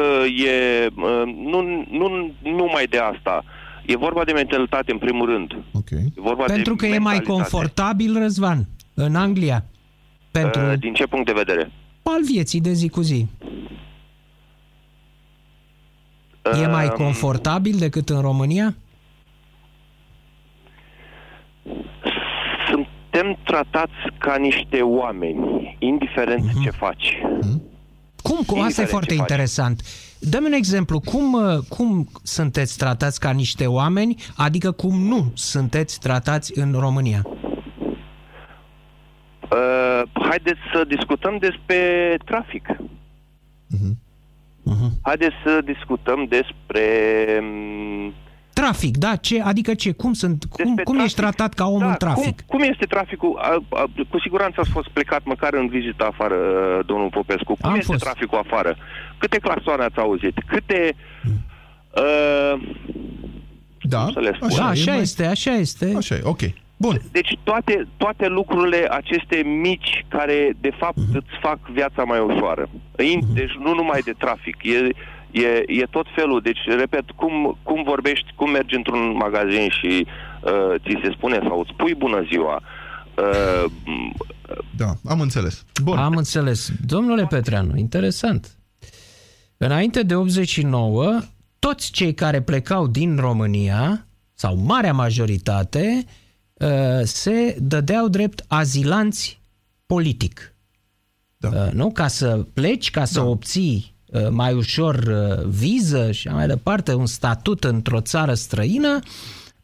[0.45, 0.85] e...
[0.95, 1.61] uh, Nu,
[1.91, 3.43] nu, numai de asta.
[3.85, 5.51] E vorba de mentalitate, în primul rând.
[5.73, 5.89] Ok.
[5.91, 7.31] E vorba Pentru de că e mai mentalitate.
[7.31, 9.63] confortabil, Răzvan, în Anglia.
[10.31, 11.71] Pentru Uh, Din ce punct de vedere?
[12.03, 13.25] al vieții de zi cu zi.
[16.63, 18.75] E mai Uh, confortabil decât în România?
[22.69, 26.61] Suntem tratați ca niște oameni, indiferent Mhm.
[26.63, 27.17] ce faci.
[28.21, 28.35] Cum?
[28.35, 29.29] Cu asta e Indiferent foarte ce faci.
[29.29, 29.81] interesant.
[30.19, 30.99] Dă-mi un exemplu.
[30.99, 37.21] Cum, uh, cum sunteți tratați ca niște oameni, adică cum nu sunteți tratați în România?
[39.51, 41.77] Uh, haideți să discutăm despre
[42.25, 42.67] trafic.
[44.69, 44.91] Mhm.
[45.01, 46.83] Haideți să discutăm despre...
[47.41, 48.13] mm,
[48.53, 49.15] Trafic, da?
[49.15, 49.91] Ce, adică ce?
[49.91, 51.35] Cum, sunt, cum, despre cum ești trafic.
[51.37, 52.41] tratat ca om în da, trafic?
[52.45, 53.37] Cum, cum este traficul?
[53.41, 57.55] A, a, cu siguranță ați fost plecat măcar în vizită afară, uh, domnul Popescu.
[57.61, 58.03] Cum Am este fost.
[58.03, 58.77] traficul afară?
[59.17, 60.35] Câte clasoane ați auzit?
[60.47, 60.95] Câte...
[61.95, 62.61] Uh,
[63.81, 64.49] Da, Cum să le spun?
[64.57, 65.93] Da, e așa mai- este, așa este.
[65.97, 66.39] Așa e, ok.
[66.79, 67.01] Bun.
[67.11, 71.15] deci toate, toate lucrurile aceste mici care de fapt Mhm.
[71.15, 72.69] îți fac viața mai ușoară.
[73.03, 74.89] In- Deci nu numai de trafic, e,
[75.41, 76.41] e, e tot felul.
[76.41, 80.05] Deci, repet, cum, cum vorbești, cum mergi într-un magazin și
[80.43, 82.61] uh, ți se spune sau îți spui bună ziua,
[83.17, 83.71] uh,
[84.77, 85.65] Da, am înțeles.
[85.83, 85.97] Bun.
[85.97, 86.71] Am înțeles.
[86.85, 88.57] Domnule Petreanu, interesant.
[89.57, 91.19] Înainte de 89,
[91.59, 96.09] toți cei care plecau din România, sau marea majoritate, uh,
[97.03, 99.39] se dădeau drept azilanți
[99.85, 100.53] politic.
[101.37, 101.49] Da.
[101.49, 101.91] Uh, Nu?
[101.91, 103.25] Ca să pleci, ca să Da.
[103.25, 108.99] obții uh, mai ușor uh, viză și așa mai departe, un statut într-o țară străină,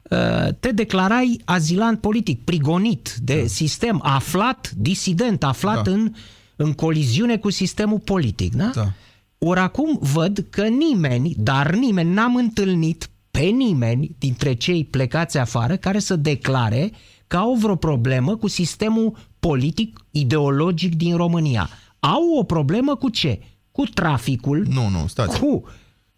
[0.10, 5.91] uh, te declarai azilant politic, prigonit de sistem, aflat, disident, aflat Da.
[5.91, 6.13] în,
[6.56, 8.53] în coliziune cu sistemul politic.
[8.56, 8.71] Da?
[8.73, 8.91] Da.
[9.38, 15.76] Ori acum văd că nimeni, dar nimeni, n-am întâlnit pe nimeni dintre cei plecați afară
[15.78, 16.91] care să declare
[17.28, 21.69] că au vreo problemă cu sistemul politic, ideologic din România.
[22.00, 23.39] Au o problemă cu ce?
[23.72, 25.39] Cu traficul, Nu, nu, stați.
[25.39, 25.63] cu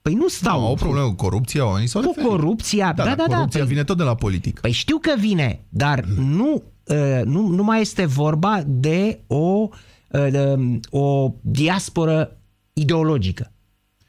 [0.02, 0.60] Păi nu stau.
[0.60, 3.24] Nu, au o problemă cu corupția, oamenii sau Cu corupția, da, da, da.
[3.26, 4.60] corupția păi- vine tot de la politic.
[4.60, 9.68] Păi știu că vine, dar nu, uh, nu, nu mai este vorba de o,
[10.12, 12.38] uh, um, o diasporă
[12.74, 13.52] ideologică.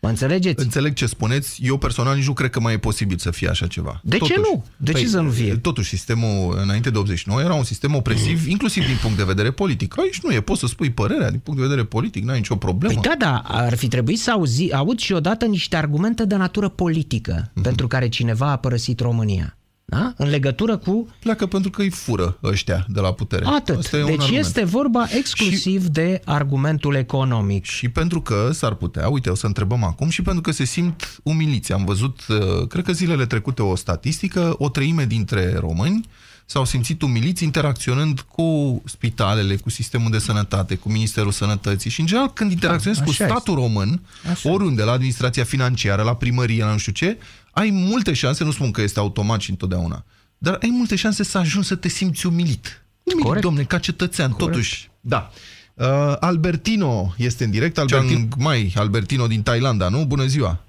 [0.07, 0.63] Mă înțelegeți?
[0.63, 1.61] Înțeleg ce spuneți.
[1.65, 4.01] Eu personal nici nu cred că mai e posibil să fie așa ceva.
[4.05, 4.65] De ce nu?
[4.77, 5.57] De ce să nu fie?
[5.57, 9.99] Totuși, sistemul înainte de 89 era un sistem opresiv, inclusiv din punct de vedere politic.
[9.99, 13.01] Aici nu e, poți să spui părerea din punct de vedere politic, n-ai nicio problemă.
[13.01, 16.69] Păi da, da, ar fi trebuit să auzi, aud și odată niște argumente de natură
[16.69, 17.63] politică Mhm.
[17.63, 19.57] pentru care cineva a părăsit România.
[19.89, 20.13] Da?
[20.17, 21.09] În legătură cu...
[21.21, 23.45] Pleacă pentru că îi fură ăștia de la putere.
[23.47, 23.77] Atât.
[23.77, 24.45] Asta e un deci argument.
[24.45, 25.91] este vorba exclusiv și...
[25.91, 27.65] de argumentul economic.
[27.65, 31.19] Și pentru că s-ar putea, uite, o să întrebăm acum, și pentru că se simt
[31.23, 31.73] umiliți.
[31.73, 36.09] Am văzut, uh, cred că zilele trecute, o statistică, o treime dintre români
[36.47, 42.07] s-au simțit umiliți interacționând cu spitalele, cu sistemul de sănătate, cu Ministerul Sănătății și, în
[42.07, 44.51] general, când interacționezi cu așa statul român, Așa.
[44.51, 47.19] oriunde, la administrația financiară, la primărie, la nu știu ce,
[47.51, 50.05] ai multe șanse, nu spun că este automat și întotdeauna,
[50.39, 52.85] dar ai multe șanse să ajungi să te simți umilit.
[53.03, 53.45] Umilit, Corect.
[53.45, 54.91] domne, ca cetățean, totuși.
[55.01, 55.31] Da.
[55.75, 55.87] Uh,
[56.21, 60.05] Albertino este în direct, Albertin, mai Albertino din Thailanda, nu?
[60.05, 60.61] Bună ziua!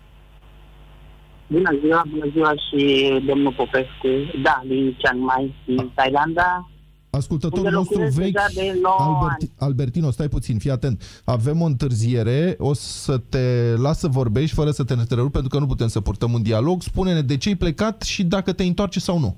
[1.48, 4.08] Bună ziua, bună ziua și domnul Popescu.
[4.44, 6.70] Da, din Chiang Mai, din Thailanda.
[7.10, 11.22] Ascultătorul Unde nostru locuiesc vechi, deja de 9 Alberti, Albertino, stai puțin, fii atent.
[11.26, 15.60] Avem o întârziere, o să te las să vorbești fără să te întrerup, pentru că
[15.60, 16.82] nu putem să purtăm un dialog.
[16.82, 19.38] Spune-ne de ce ai plecat și dacă te întoarce sau nu.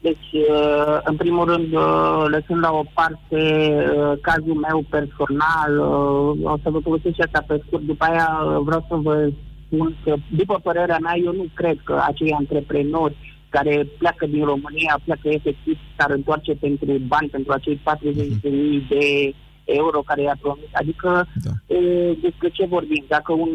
[0.00, 6.52] Deci, uh, în primul rând, uh, lăsând la o parte uh, cazul meu personal, uh,
[6.52, 7.82] o să vă povestesc și asta pe scurt.
[7.82, 9.30] După aia uh, vreau să vă
[9.70, 13.16] spun că, după părerea mea, eu nu cred că acei antreprenori
[13.48, 17.80] care pleacă din România, pleacă efectiv, s-ar întoarce pentru bani, pentru acei
[18.42, 19.34] 40.000 de
[19.80, 20.70] euro care i-a promis.
[20.72, 21.74] Adică, Da.
[21.74, 21.78] e,
[22.26, 23.04] despre ce vorbim?
[23.08, 23.52] Dacă un,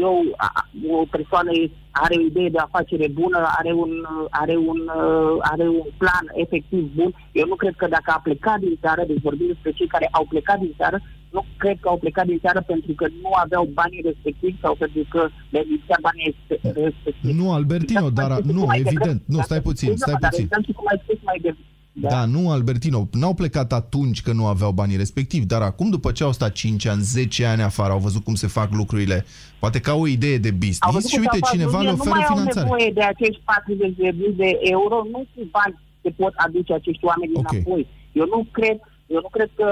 [0.00, 1.50] eu, a- o persoană
[1.90, 3.92] are o idee de afacere bună, are un,
[4.30, 8.58] are un, uh, are un plan efectiv bun, eu nu cred că dacă a plecat
[8.60, 11.00] din țară, deci vorbim despre cei care au plecat din țară,
[11.30, 15.02] nu cred că au plecat din țară pentru că nu aveau banii respectivi sau pentru
[15.10, 17.32] că le lipsea banii respectivi.
[17.40, 19.22] Nu, Albertino, dar nu, evident.
[19.26, 20.44] Nu, stai puțin, stai Dar puțin.
[20.44, 21.66] exact și cum ai spus mai devreme.
[21.92, 26.24] Da, nu, Albertino, n-au plecat atunci când nu aveau banii respectivi, dar acum, după ce
[26.24, 29.24] au stat 5 ani, 10 ani afară, au văzut cum se fac lucrurile,
[29.58, 31.92] poate ca o idee de Au business văzut și că uite, s-au cineva făcut, le
[31.92, 32.66] nu oferă mai au finanțare.
[32.66, 37.04] nevoie de acești 40 de mii de euro, nu cu bani se pot aduce acești
[37.10, 37.50] oameni Ok.
[37.52, 37.82] înapoi.
[38.20, 38.78] Eu nu cred,
[39.14, 39.66] eu nu cred că,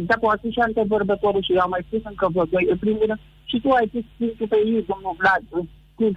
[0.00, 2.78] exact cum a spus și antevorbătorul și eu am mai spus încă vă doi, în
[2.84, 5.42] primul rând, și tu ai spus punctul pe ei, domnul Vlad,
[5.92, 6.14] spus,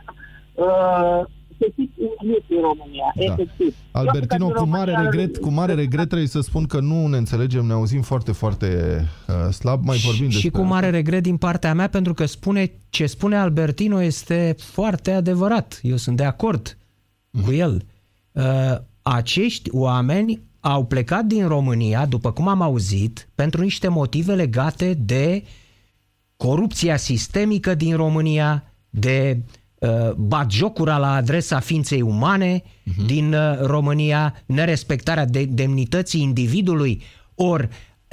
[0.65, 1.21] uh,
[1.61, 3.23] se simt umilit în România, Da.
[3.23, 3.75] efectiv.
[3.91, 7.17] Albertino, Eu cu mare România- regret, cu mare regret trebuie să spun că nu ne
[7.17, 8.67] înțelegem, ne auzim foarte, foarte
[9.27, 12.71] uh, slab, mai vorbim și despre cu mare regret din partea mea, pentru că spune
[12.89, 15.79] ce spune Albertino este foarte adevărat.
[15.83, 16.77] Eu sunt de acord
[17.45, 17.85] cu el.
[18.31, 18.43] Uh,
[19.01, 25.43] acești oameni au plecat din România, după cum am auzit, pentru niște motive legate de
[26.37, 29.59] corupția sistemică din România, de uh,
[30.15, 33.05] batjocura la adresa ființei umane uh-huh.
[33.05, 37.01] din uh, România, nerespectarea de demnității individului,
[37.35, 37.67] ori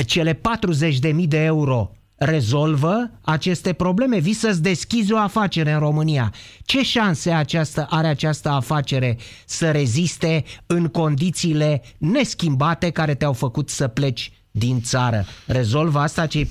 [0.07, 4.19] cele 40.000 de euro rezolvă aceste probleme.
[4.19, 6.33] Vii să-ți deschizi o afacere în România.
[6.65, 13.89] Ce șanse această, are această afacere să reziste în condițiile neschimbate care te-au făcut să
[13.89, 15.25] pleci din țară?
[15.47, 16.49] Rezolvă asta cei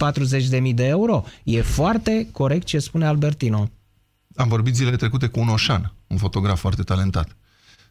[0.63, 1.23] 40.000 de euro?
[1.43, 3.69] E foarte corect ce spune Albertino.
[4.38, 7.36] Am vorbit zilele trecute cu un Oșan, un fotograf foarte talentat.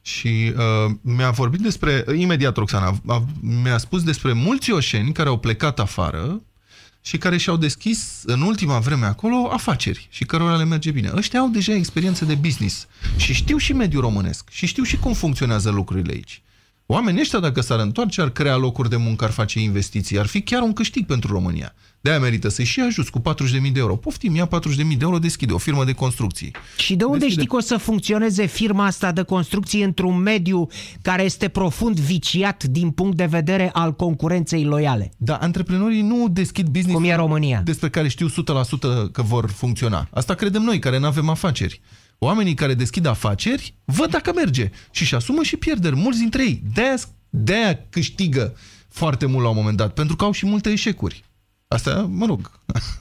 [0.03, 5.39] Și uh, mi-a vorbit despre, imediat Roxana, a, mi-a spus despre mulți oșeni care au
[5.39, 6.43] plecat afară
[7.01, 11.11] și care și-au deschis în ultima vreme acolo afaceri și cărora le merge bine.
[11.15, 15.13] Ăștia au deja experiență de business și știu și mediul românesc și știu și cum
[15.13, 16.43] funcționează lucrurile aici.
[16.89, 20.43] Oamenii ăștia, dacă s-ar întoarce, ar crea locuri de muncă, ar face investiții, ar fi
[20.43, 21.75] chiar un câștig pentru România.
[22.01, 23.25] De-aia merită să-i și ajuți cu 40.000
[23.73, 23.97] de euro.
[23.97, 26.51] Poftim, ia 40.000 de euro, deschide o firmă de construcții.
[26.77, 27.41] Și de unde Deschide.
[27.41, 30.69] știi că o să funcționeze firma asta de construcții într-un mediu
[31.03, 35.11] care este profund viciat din punct de vedere al concurenței loiale?
[35.17, 37.61] Da, antreprenorii nu deschid business Cum e România.
[37.65, 38.33] despre care știu 100%
[39.13, 40.09] că vor funcționa.
[40.11, 41.81] Asta credem noi, care nu avem afaceri.
[42.19, 46.63] Oamenii care deschid afaceri văd dacă merge și își asumă și pierderi, mulți dintre ei.
[46.75, 46.95] De-aia,
[47.31, 48.55] de-aia câștigă
[48.89, 51.25] foarte mult la un moment dat, pentru că au și multe eșecuri.
[51.69, 52.51] Asta, mă rog.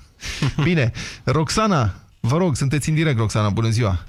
[0.67, 0.91] Bine,
[1.23, 4.03] Roxana, vă rog, sunteți în direct, Roxana, bună ziua.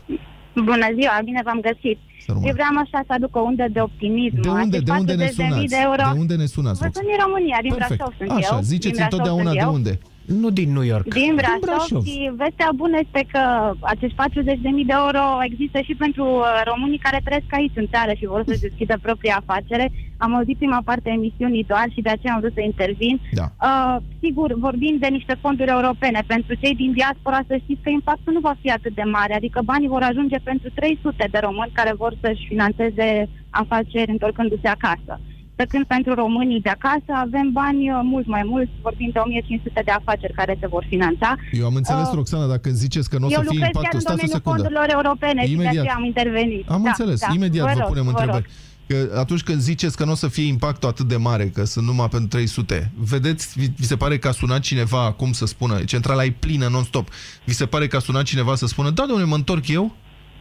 [0.54, 1.98] Bună ziua, bine v-am găsit.
[2.24, 2.46] Să rămână.
[2.46, 4.40] Eu vreau așa să aduc o undă de optimism.
[4.40, 5.66] De unde, Acești de unde ne 40.000 sunați?
[5.66, 6.02] De, euro.
[6.12, 6.92] De unde ne sunați, Vă Roxana?
[6.94, 7.96] sunt din România, din Perfect.
[7.98, 8.60] Brașov sunt Așa, eu.
[8.62, 9.98] ziceți din Brașov întotdeauna sunt de eu.
[10.28, 10.40] Unde.
[10.40, 11.06] Nu din New York.
[11.08, 12.04] Din Brașov, Brașov.
[12.04, 13.42] și vestea bună este că
[13.80, 18.26] acești 40.000 de euro există și pentru uh, românii care trăiesc aici în țară și
[18.26, 19.86] vor să deschidă propria afacere.
[20.18, 23.20] Am auzit prima parte a emisiunii doar și de aceea am vrut să intervin.
[23.40, 23.46] Da.
[23.68, 26.20] Uh, sigur, vorbim de niște fonduri europene.
[26.26, 29.60] Pentru cei din diaspora să știți că impactul nu va fi atât de mare, adică
[29.64, 35.20] banii vor ajunge pentru 300 de români care vor să-și financeze afaceri întorcându-se acasă.
[35.56, 39.82] Pe când pentru românii de acasă avem bani uh, mult mai mulți, vorbim de 1500
[39.84, 41.36] de afaceri care se vor finanța.
[41.52, 43.82] Eu am înțeles, Uh, Roxana, dacă ziceți că nu o Eu să fie lucrez chiar
[43.84, 43.98] impactul.
[43.98, 44.56] în Stați o domeniul secundă.
[44.62, 45.76] fondurilor europene și de Imediat.
[45.82, 46.64] aceea am intervenit.
[46.70, 47.20] Am Da, înțeles.
[47.20, 47.26] da.
[47.34, 48.44] Imediat vă, rog, punem vă întrebări.
[48.46, 48.54] rog.
[48.88, 51.86] Că atunci când ziceți că nu o să fie impactul atât de mare, că sunt
[51.86, 55.74] numai pentru 300, vedeți, vi, vi se pare că a sunat cineva acum să spună,
[55.84, 57.08] centrala e plină non-stop,
[57.44, 59.94] vi se pare că a sunat cineva să spună, da, domnule, mă întorc eu?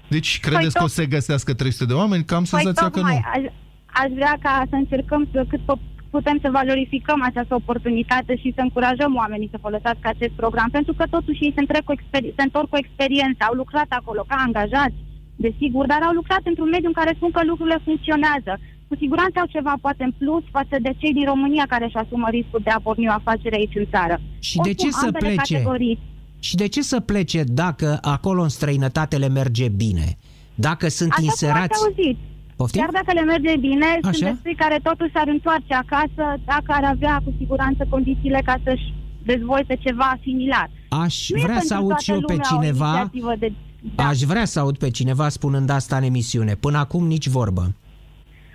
[0.07, 2.23] Deci credeți că o tot- să se găsească 300 de oameni?
[2.25, 3.05] Că am Păi senzația că nu.
[3.05, 3.51] tocmai,
[3.95, 8.53] aș, aș vrea ca să încercăm să cât po- putem să valorificăm această oportunitate și
[8.55, 12.35] să încurajăm oamenii să folosească acest program, pentru că totuși ei se, întrec cu experi-
[12.37, 14.99] se întorc cu experiență, au lucrat acolo ca angajați,
[15.45, 18.53] desigur, dar au lucrat într-un mediu în care spun că lucrurile funcționează.
[18.87, 22.27] Cu siguranță au ceva poate în plus față de cei din România care își asumă
[22.29, 24.15] riscul de a porni o afacere aici în țară.
[24.39, 25.53] Și de ce să ambele plece?
[25.53, 25.99] Categorii.
[26.39, 30.07] Și de ce să plece dacă acolo în străinătate le merge bine?
[30.55, 31.73] Dacă sunt Așa cum inserați...
[31.73, 32.17] ați auzit.
[32.55, 32.81] Poftim?
[32.81, 34.11] Chiar dacă le merge bine, Așa?
[34.11, 38.93] sunt destui care totuși s-ar întoarce acasă dacă ar avea cu siguranță condițiile ca să-și
[39.23, 40.69] dezvolte ceva similar.
[40.89, 42.87] Aș Nu e vrea să pentru aud toată și eu pe lumea o cineva...
[42.87, 43.51] inițiativă De...
[43.95, 44.07] Da.
[44.07, 46.53] Aș vrea să aud pe cineva spunând asta în emisiune.
[46.55, 47.73] Până acum nici vorbă.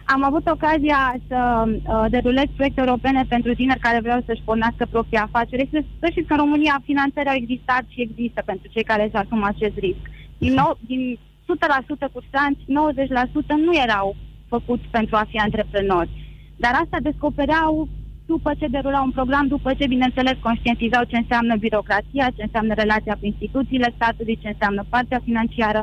[0.05, 5.23] Am avut ocazia să uh, derulez proiecte europene pentru tineri care vreau să-și pornească propria
[5.23, 5.69] afacere.
[5.71, 9.15] Să, să știți că în România finanțări au existat și există pentru cei care își
[9.15, 10.05] asumă acest risc.
[10.39, 11.19] Din, nou, din
[11.51, 14.17] 100% cursanți, 90% nu erau
[14.49, 16.11] făcuți pentru a fi antreprenori.
[16.57, 17.89] Dar asta descopereau
[18.33, 23.15] după ce derulau un program, după ce, bineînțeles, conștientizau ce înseamnă birocrația, ce înseamnă relația
[23.19, 25.81] cu instituțiile statului, ce înseamnă partea financiară.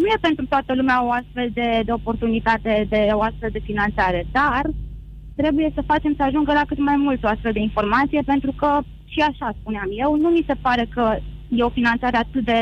[0.00, 4.20] Nu e pentru toată lumea o astfel de, de oportunitate, de o astfel de finanțare,
[4.38, 4.64] dar
[5.40, 8.70] trebuie să facem să ajungă la cât mai mult o astfel de informație, pentru că,
[9.12, 11.04] și așa spuneam eu, nu mi se pare că
[11.48, 12.58] e o finanțare atât de,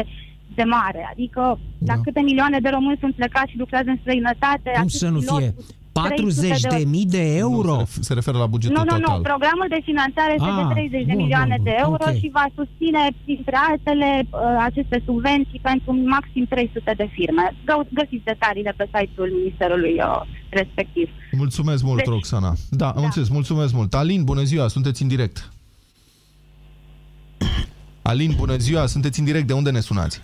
[0.55, 1.09] de mare.
[1.13, 1.95] Adică, da.
[1.95, 4.71] la câte milioane de români sunt plecați și lucrează în străinătate...
[4.75, 5.55] Cum atât să nu pilot, fie?
[5.57, 5.63] cu
[5.93, 7.73] 40 300 de mii de euro?
[7.77, 9.17] Nu, se, ref- se referă la bugetul nu, nu, total.
[9.17, 9.23] nu.
[9.31, 12.17] Programul de finanțare este Ah, de 30 de bun, milioane bun, de bun, euro ok.
[12.21, 17.45] și va susține, printre altele, uh, aceste subvenții pentru maxim 300 de firme.
[17.69, 20.21] Gă- Găsiți detaliile pe site-ul ministerului uh,
[20.61, 21.07] respectiv.
[21.43, 22.53] Mulțumesc mult, Deci- Roxana.
[22.83, 23.91] Da, am înțeles, mulțumesc mult.
[24.03, 25.39] Alin, bună ziua, sunteți în direct.
[28.03, 30.23] Alin, bună ziua, sunteți în direct, de unde ne sunați?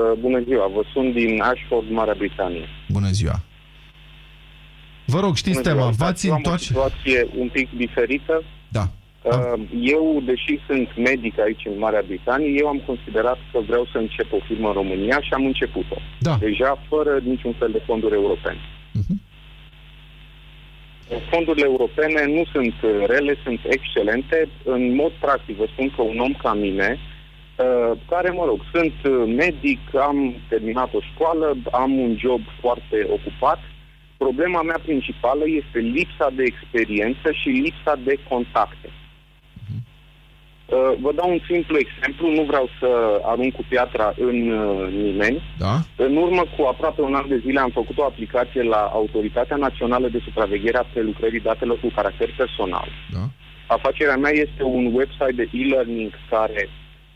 [0.00, 2.66] Uh, bună ziua, vă sun din Ashford, Marea Britanie.
[2.88, 3.40] Bună ziua.
[5.06, 5.84] Vă rog, știți Bună ziua.
[5.90, 6.72] tema, v-ați Eu am întoarce?
[6.74, 8.42] o situație un pic diferită.
[8.68, 8.84] Da.
[9.22, 13.98] Uh, Eu, deși sunt medic aici în Marea Britanie, eu am considerat că vreau să
[13.98, 15.98] încep o firmă în România și am început-o.
[16.18, 16.36] Da.
[16.40, 18.58] Deja fără niciun fel de fonduri europene.
[18.92, 19.20] Mhm.
[21.30, 24.48] Fondurile europene nu sunt uh, rele, sunt excelente.
[24.64, 27.09] În mod practic, vă spun că un om ca mine, uh,
[28.08, 33.58] care, mă rog, sunt uh, medic, am terminat o școală, am un job foarte ocupat,
[34.16, 38.88] problema mea principală este lipsa de experiență și lipsa de contacte.
[40.70, 45.42] Uh, Vă dau un simplu exemplu, nu vreau să arunc cu piatra în uh, nimeni.
[45.58, 45.74] Da?
[45.96, 50.08] În urmă cu aproape un an de zile am făcut o aplicație la Autoritatea Națională
[50.08, 52.88] de Supraveghere a Prelucrării Datelor cu caracter personal.
[53.12, 53.24] Da.
[53.66, 56.68] Afacerea mea este un website de e-learning care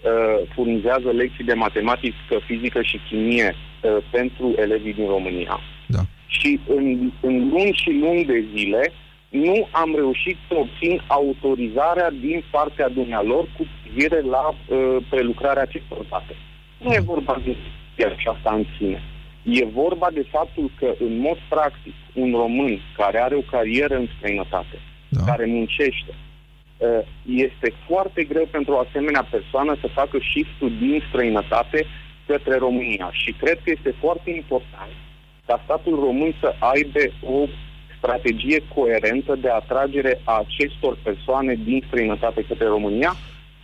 [0.04, 5.60] uh, furnizează lecții de matematică, fizică și chimie uh, pentru elevii din România.
[5.86, 6.00] Da.
[6.26, 8.92] Și în, în luni și luni de zile
[9.28, 16.06] nu am reușit să obțin autorizarea din partea dumnealor cu privire la uh, prelucrarea acestor
[16.10, 16.36] date.
[16.78, 17.42] Nu e vorba
[17.96, 19.02] de aceasta în sine.
[19.42, 24.08] E vorba de faptul că, în mod practic, un român care are o carieră în
[24.16, 25.22] străinătate, da.
[25.24, 26.23] care muncește, uh,
[27.22, 31.86] este foarte greu pentru o asemenea persoană să facă shift-ul din străinătate
[32.26, 33.08] către România.
[33.12, 34.92] Și cred că este foarte important
[35.46, 37.46] ca statul român să aibă o
[37.96, 43.12] strategie coerentă de atragere a acestor persoane din străinătate către România,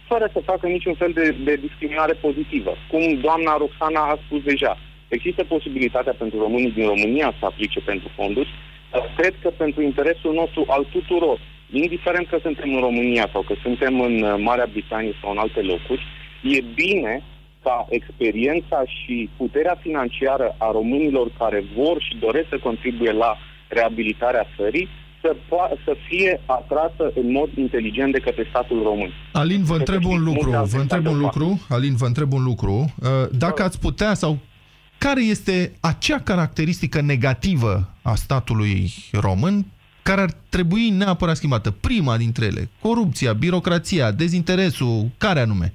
[0.08, 2.72] fără să facă niciun fel de, de discriminare pozitivă.
[2.90, 8.08] Cum doamna Roxana a spus deja, există posibilitatea pentru românii din România să aplice pentru
[8.14, 8.48] fonduri,
[8.90, 11.38] dar cred că pentru interesul nostru al tuturor,
[11.72, 15.60] indiferent că suntem în România sau că suntem în uh, Marea Britanie sau în alte
[15.60, 16.02] locuri,
[16.42, 17.22] e bine
[17.62, 23.36] ca experiența și puterea financiară a românilor care vor și doresc să contribuie la
[23.68, 24.88] reabilitarea țării
[25.22, 29.12] să, po- să fie atrasă în mod inteligent de către statul român.
[29.32, 31.34] Alin, vă întreb un lucru, multe alte vă întreb state un o fac.
[31.34, 32.94] lucru, Alin, vă întreb un lucru.
[33.02, 34.38] Uh, Dacă ați putea sau
[34.98, 39.66] care este acea caracteristică negativă a statului român
[40.10, 41.70] care ar trebui neapărat schimbată?
[41.70, 45.72] Prima dintre ele, corupția, birocrația, dezinteresul, care anume?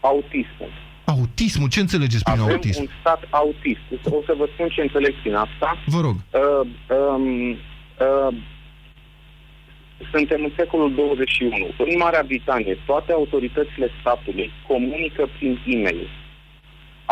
[0.00, 0.72] Autismul.
[1.04, 2.80] Autismul, ce înțelegeți prin Avem autism?
[2.80, 3.86] un stat autist.
[4.04, 5.68] O să vă spun ce înțeleg prin asta.
[5.86, 6.14] Vă rog.
[6.14, 6.66] Uh,
[6.96, 8.34] um, uh,
[10.12, 11.56] suntem în secolul 21.
[11.78, 16.08] În Marea Britanie, toate autoritățile statului comunică prin e-mail.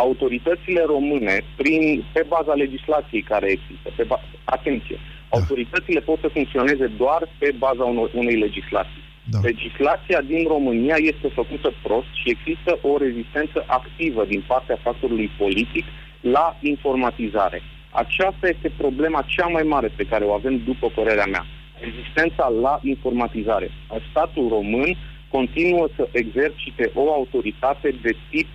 [0.07, 6.87] Autoritățile române, prin, pe baza legislației care există, pe ba- atenție, autoritățile pot să funcționeze
[6.87, 9.03] doar pe baza unor, unei legislații.
[9.31, 9.39] Da.
[9.43, 15.85] Legislația din România este făcută prost și există o rezistență activă din partea factorului politic
[16.21, 17.63] la informatizare.
[17.91, 21.45] Aceasta este problema cea mai mare pe care o avem, după părerea mea.
[21.81, 23.71] Rezistența la informatizare.
[24.11, 24.97] Statul român
[25.29, 28.49] continuă să exercite o autoritate de tip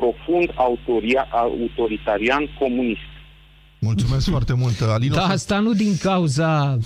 [0.00, 3.08] profund autoria, autoritarian comunist.
[3.80, 5.12] Mulțumesc foarte mult, Alin.
[5.12, 6.78] o Da, să- asta nu din cauza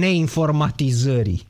[0.00, 1.42] neinformatizării.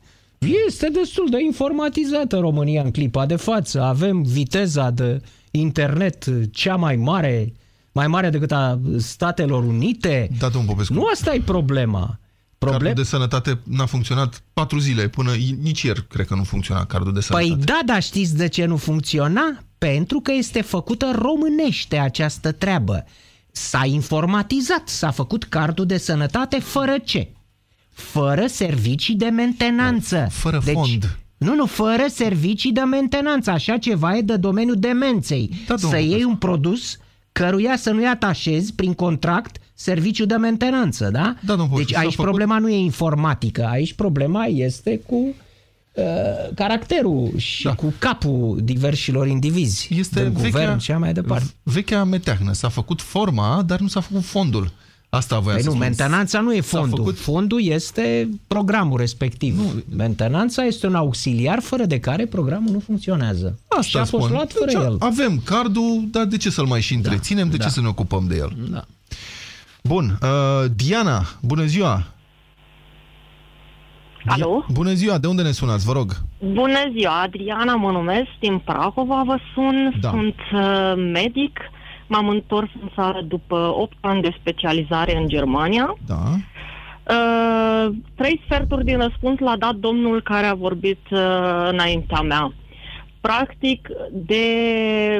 [0.67, 3.81] Este destul de informatizată România în clipa de față.
[3.81, 7.53] Avem viteza de internet cea mai mare,
[7.91, 10.29] mai mare decât a Statelor Unite.
[10.39, 10.93] Da, domnul Popescu.
[10.93, 12.19] Nu asta e problema.
[12.57, 12.93] Cardul Problem...
[12.93, 17.21] de sănătate n-a funcționat patru zile, până nici ieri cred că nu funcționa cardul de
[17.21, 17.53] sănătate.
[17.53, 19.59] Păi da, dar știți de ce nu funcționa?
[19.85, 23.05] Pentru că este făcută românește această treabă.
[23.51, 27.27] S-a informatizat, s-a făcut cardul de sănătate fără ce?
[27.89, 30.27] Fără servicii de mentenanță.
[30.31, 31.17] Fără deci, fond.
[31.37, 33.51] Nu, nu, fără servicii de mentenanță.
[33.51, 35.49] Așa ceva e de domeniul demenței.
[35.67, 36.29] Da, să domnul iei Popescu.
[36.29, 36.97] un produs
[37.31, 41.19] căruia să nu-i atașezi prin contract serviciu de mentenanță, da?
[41.19, 45.15] Da, domnul Popescu, Deci s-a aici făcut- problema nu e informatică, aici problema este cu
[45.15, 45.33] uh,
[46.55, 47.73] caracterul și Da.
[47.73, 51.45] cu capul diversilor indivizi Este din vechea, guvern și așa mai departe.
[51.63, 52.53] vechea meteahnă.
[52.53, 54.71] S-a făcut forma, dar nu s-a făcut fondul.
[55.09, 55.85] Asta voia Păi să nu, spun.
[55.87, 56.97] mentenanța nu e S-a fondul.
[56.97, 59.57] făcut- Fondul este programul respectiv.
[59.57, 59.83] Nu.
[59.95, 63.59] Mentenanța este un auxiliar fără de care programul nu funcționează.
[63.67, 64.31] Asta și a fost spun.
[64.35, 64.95] luat fără Deci, el.
[64.99, 67.49] Avem cardul, dar de ce să-l mai și întreținem?
[67.49, 67.63] De da.
[67.63, 68.55] ce să ne ocupăm de el?
[68.71, 68.85] Da.
[69.83, 70.19] Bun.
[70.21, 70.29] Uh,
[70.75, 72.07] Diana, bună ziua!
[74.27, 74.65] Alo?
[74.71, 76.11] Bună ziua, de unde ne sunați, vă rog?
[76.53, 80.09] Bună ziua, Adriana mă numesc, din Prahova vă sun, Da.
[80.09, 81.59] sunt uh, medic,
[82.07, 85.95] m-am întors în țară după 8 ani de specializare în Germania.
[86.07, 86.23] Da.
[87.09, 91.19] Uh, trei sferturi din răspuns l-a dat domnul care a vorbit uh,
[91.71, 92.53] înaintea mea.
[93.21, 94.45] Practic, de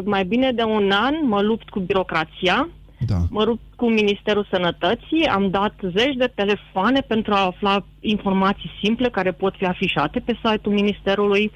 [0.04, 2.70] mai bine de un an mă lupt cu birocrația,
[3.00, 3.16] Da.
[3.30, 9.10] mă rup cu Ministerul Sănătății, am dat zeci de telefoane pentru a afla informații simple
[9.10, 11.52] care pot fi afișate pe site-ul Ministerului.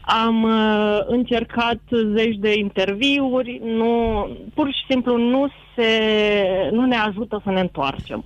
[0.00, 1.80] Am uh, încercat
[2.14, 5.90] zeci de interviuri, nu, pur și simplu nu, se,
[6.72, 8.24] nu ne ajută să ne întoarcem.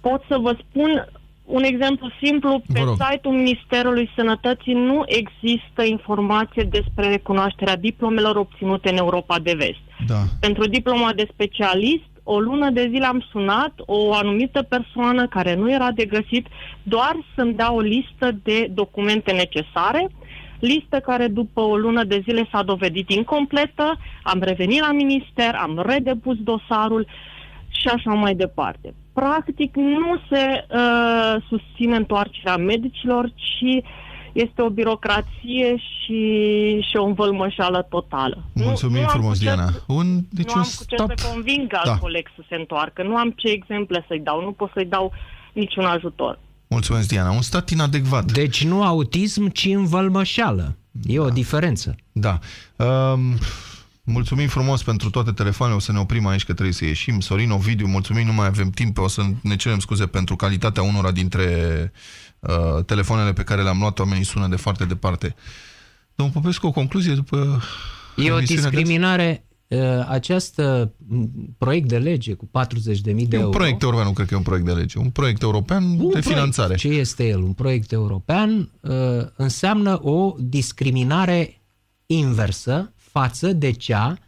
[0.00, 1.08] Pot să vă spun
[1.46, 2.62] un exemplu simplu.
[2.72, 2.96] Pe rog.
[2.98, 9.84] site-ul Ministerului Sănătății nu există informație despre recunoașterea diplomelor obținute în Europa de Vest.
[10.06, 10.22] Da.
[10.40, 15.72] Pentru diploma de specialist, o lună de zile am sunat o anumită persoană care nu
[15.72, 16.46] era de găsit,
[16.82, 20.08] doar să-mi dea o listă de documente necesare,
[20.60, 25.82] listă care după o lună de zile s-a dovedit incompletă, am revenit la minister, am
[25.86, 27.06] redepus dosarul
[27.68, 28.94] și așa mai departe.
[29.20, 33.84] Practic nu se uh, susține întoarcerea medicilor, ci
[34.32, 36.20] este o birocrație și,
[36.90, 38.44] și o învălmășală totală.
[38.54, 39.68] Mulțumim am frumos, cu ce- Diana.
[39.86, 41.18] Un, deci nu un am cu ce stat...
[41.18, 41.96] să conving alt Da.
[41.98, 43.02] coleg să se întoarcă.
[43.02, 44.40] Nu am ce exemple să-i dau.
[44.40, 45.12] Nu pot să-i dau
[45.52, 46.38] niciun ajutor.
[46.68, 47.30] Mulțumesc, Diana.
[47.30, 48.24] Un stat inadecvat.
[48.32, 50.76] Deci nu autism, ci învălmășală.
[51.06, 51.94] E o diferență.
[52.12, 52.38] Da.
[52.84, 53.20] Um,
[54.06, 55.76] mulțumim frumos pentru toate telefoanele.
[55.78, 57.20] O să ne oprim aici că trebuie să ieșim.
[57.20, 58.98] Sorin, Ovidiu, mulțumim, nu mai avem timp.
[58.98, 61.92] O să ne cerem scuze pentru calitatea unora dintre
[62.40, 63.98] uh, telefoanele pe care le-am luat.
[63.98, 65.34] Oamenii sună de foarte departe.
[66.14, 67.62] Domnul Popescu, o concluzie după
[68.16, 68.50] E o emisiunea de azi?
[68.74, 69.44] discriminare.
[69.68, 69.78] uh,
[70.08, 70.60] Acest
[71.58, 73.48] proiect de lege cu 40.000 de E un euro...
[73.48, 74.98] proiect european, nu cred că e un proiect de lege.
[74.98, 76.26] Un proiect european Un de proiect.
[76.28, 76.74] finanțare.
[76.74, 77.42] Ce este el?
[77.42, 78.92] Un proiect european uh,
[79.36, 81.60] înseamnă o discriminare
[82.06, 84.18] inversă față de cea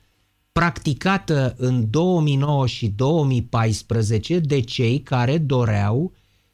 [0.52, 6.12] practicată în 2009 și 2014 de cei care doreau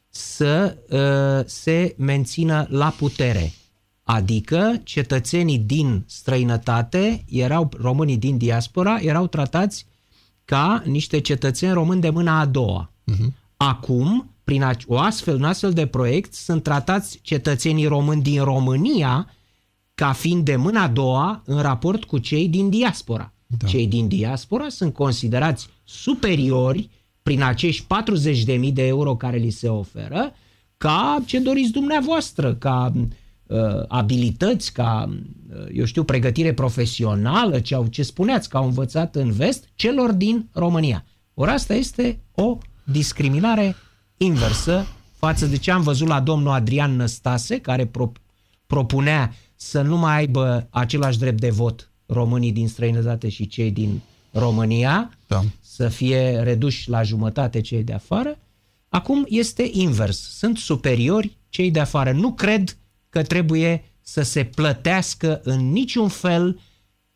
[0.09, 3.53] să uh, se mențină la putere.
[4.03, 9.85] Adică cetățenii din străinătate, erau românii din diaspora, erau tratați
[10.45, 12.91] ca niște cetățeni români de mâna a doua.
[13.57, 19.29] Acum, prin o astfel, un astfel de proiect sunt tratați cetățenii români din România
[19.95, 23.33] ca fiind de mâna a doua în raport cu cei din diaspora.
[23.47, 23.67] Da.
[23.67, 26.89] Cei din diaspora sunt considerați superiori
[27.23, 27.85] prin acești
[28.65, 30.33] 40.000 de euro care li se oferă
[30.77, 35.09] ca ce doriți dumneavoastră, ca uh, abilități, ca,
[35.49, 40.11] uh, eu știu, pregătire profesională, ce, au, ce spuneați, că au învățat în vest, celor
[40.11, 41.05] din România.
[41.33, 43.75] Ori asta este o discriminare
[44.17, 44.85] inversă
[45.17, 48.11] față de ce am văzut la domnul Adrian Năstase, care pro,
[48.67, 54.01] propunea să nu mai aibă același drept de vot românii din străinătate și cei din
[54.31, 55.43] România, da.
[55.61, 58.37] să fie reduși la jumătate cei de afară.
[58.89, 60.37] Acum este invers.
[60.37, 62.11] Sunt superiori cei de afară.
[62.11, 62.77] Nu cred
[63.09, 66.59] că trebuie să se plătească în niciun fel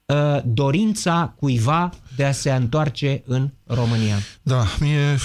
[0.05, 4.15] uh, dorința cuiva de a se întoarce în România.
[4.41, 5.17] Da, mie,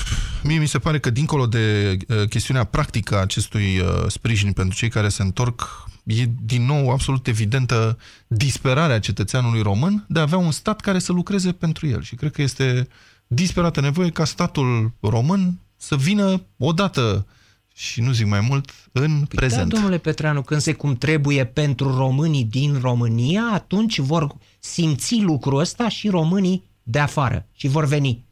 [0.43, 4.77] mie mi se pare că dincolo de uh, chestiunea practică a acestui uh, sprijin pentru
[4.79, 10.39] cei care se întorc, e din nou absolut evidentă disperarea cetățeanului român de a avea
[10.39, 12.03] un stat care să lucreze pentru el.
[12.03, 12.89] Și cred că este
[13.27, 17.27] disperată nevoie ca statul român să vină odată
[17.75, 19.69] și nu zic mai mult, în păi prezent.
[19.69, 25.59] Da, domnule Petreanu, când se cum trebuie pentru românii din România, atunci vor simți lucrul
[25.59, 28.25] ăsta și românii de afară și vor veni.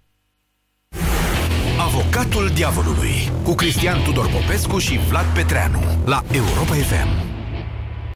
[1.78, 7.31] Avocatul diavolului cu Cristian Tudor Popescu și Vlad Petreanu la Europa FM.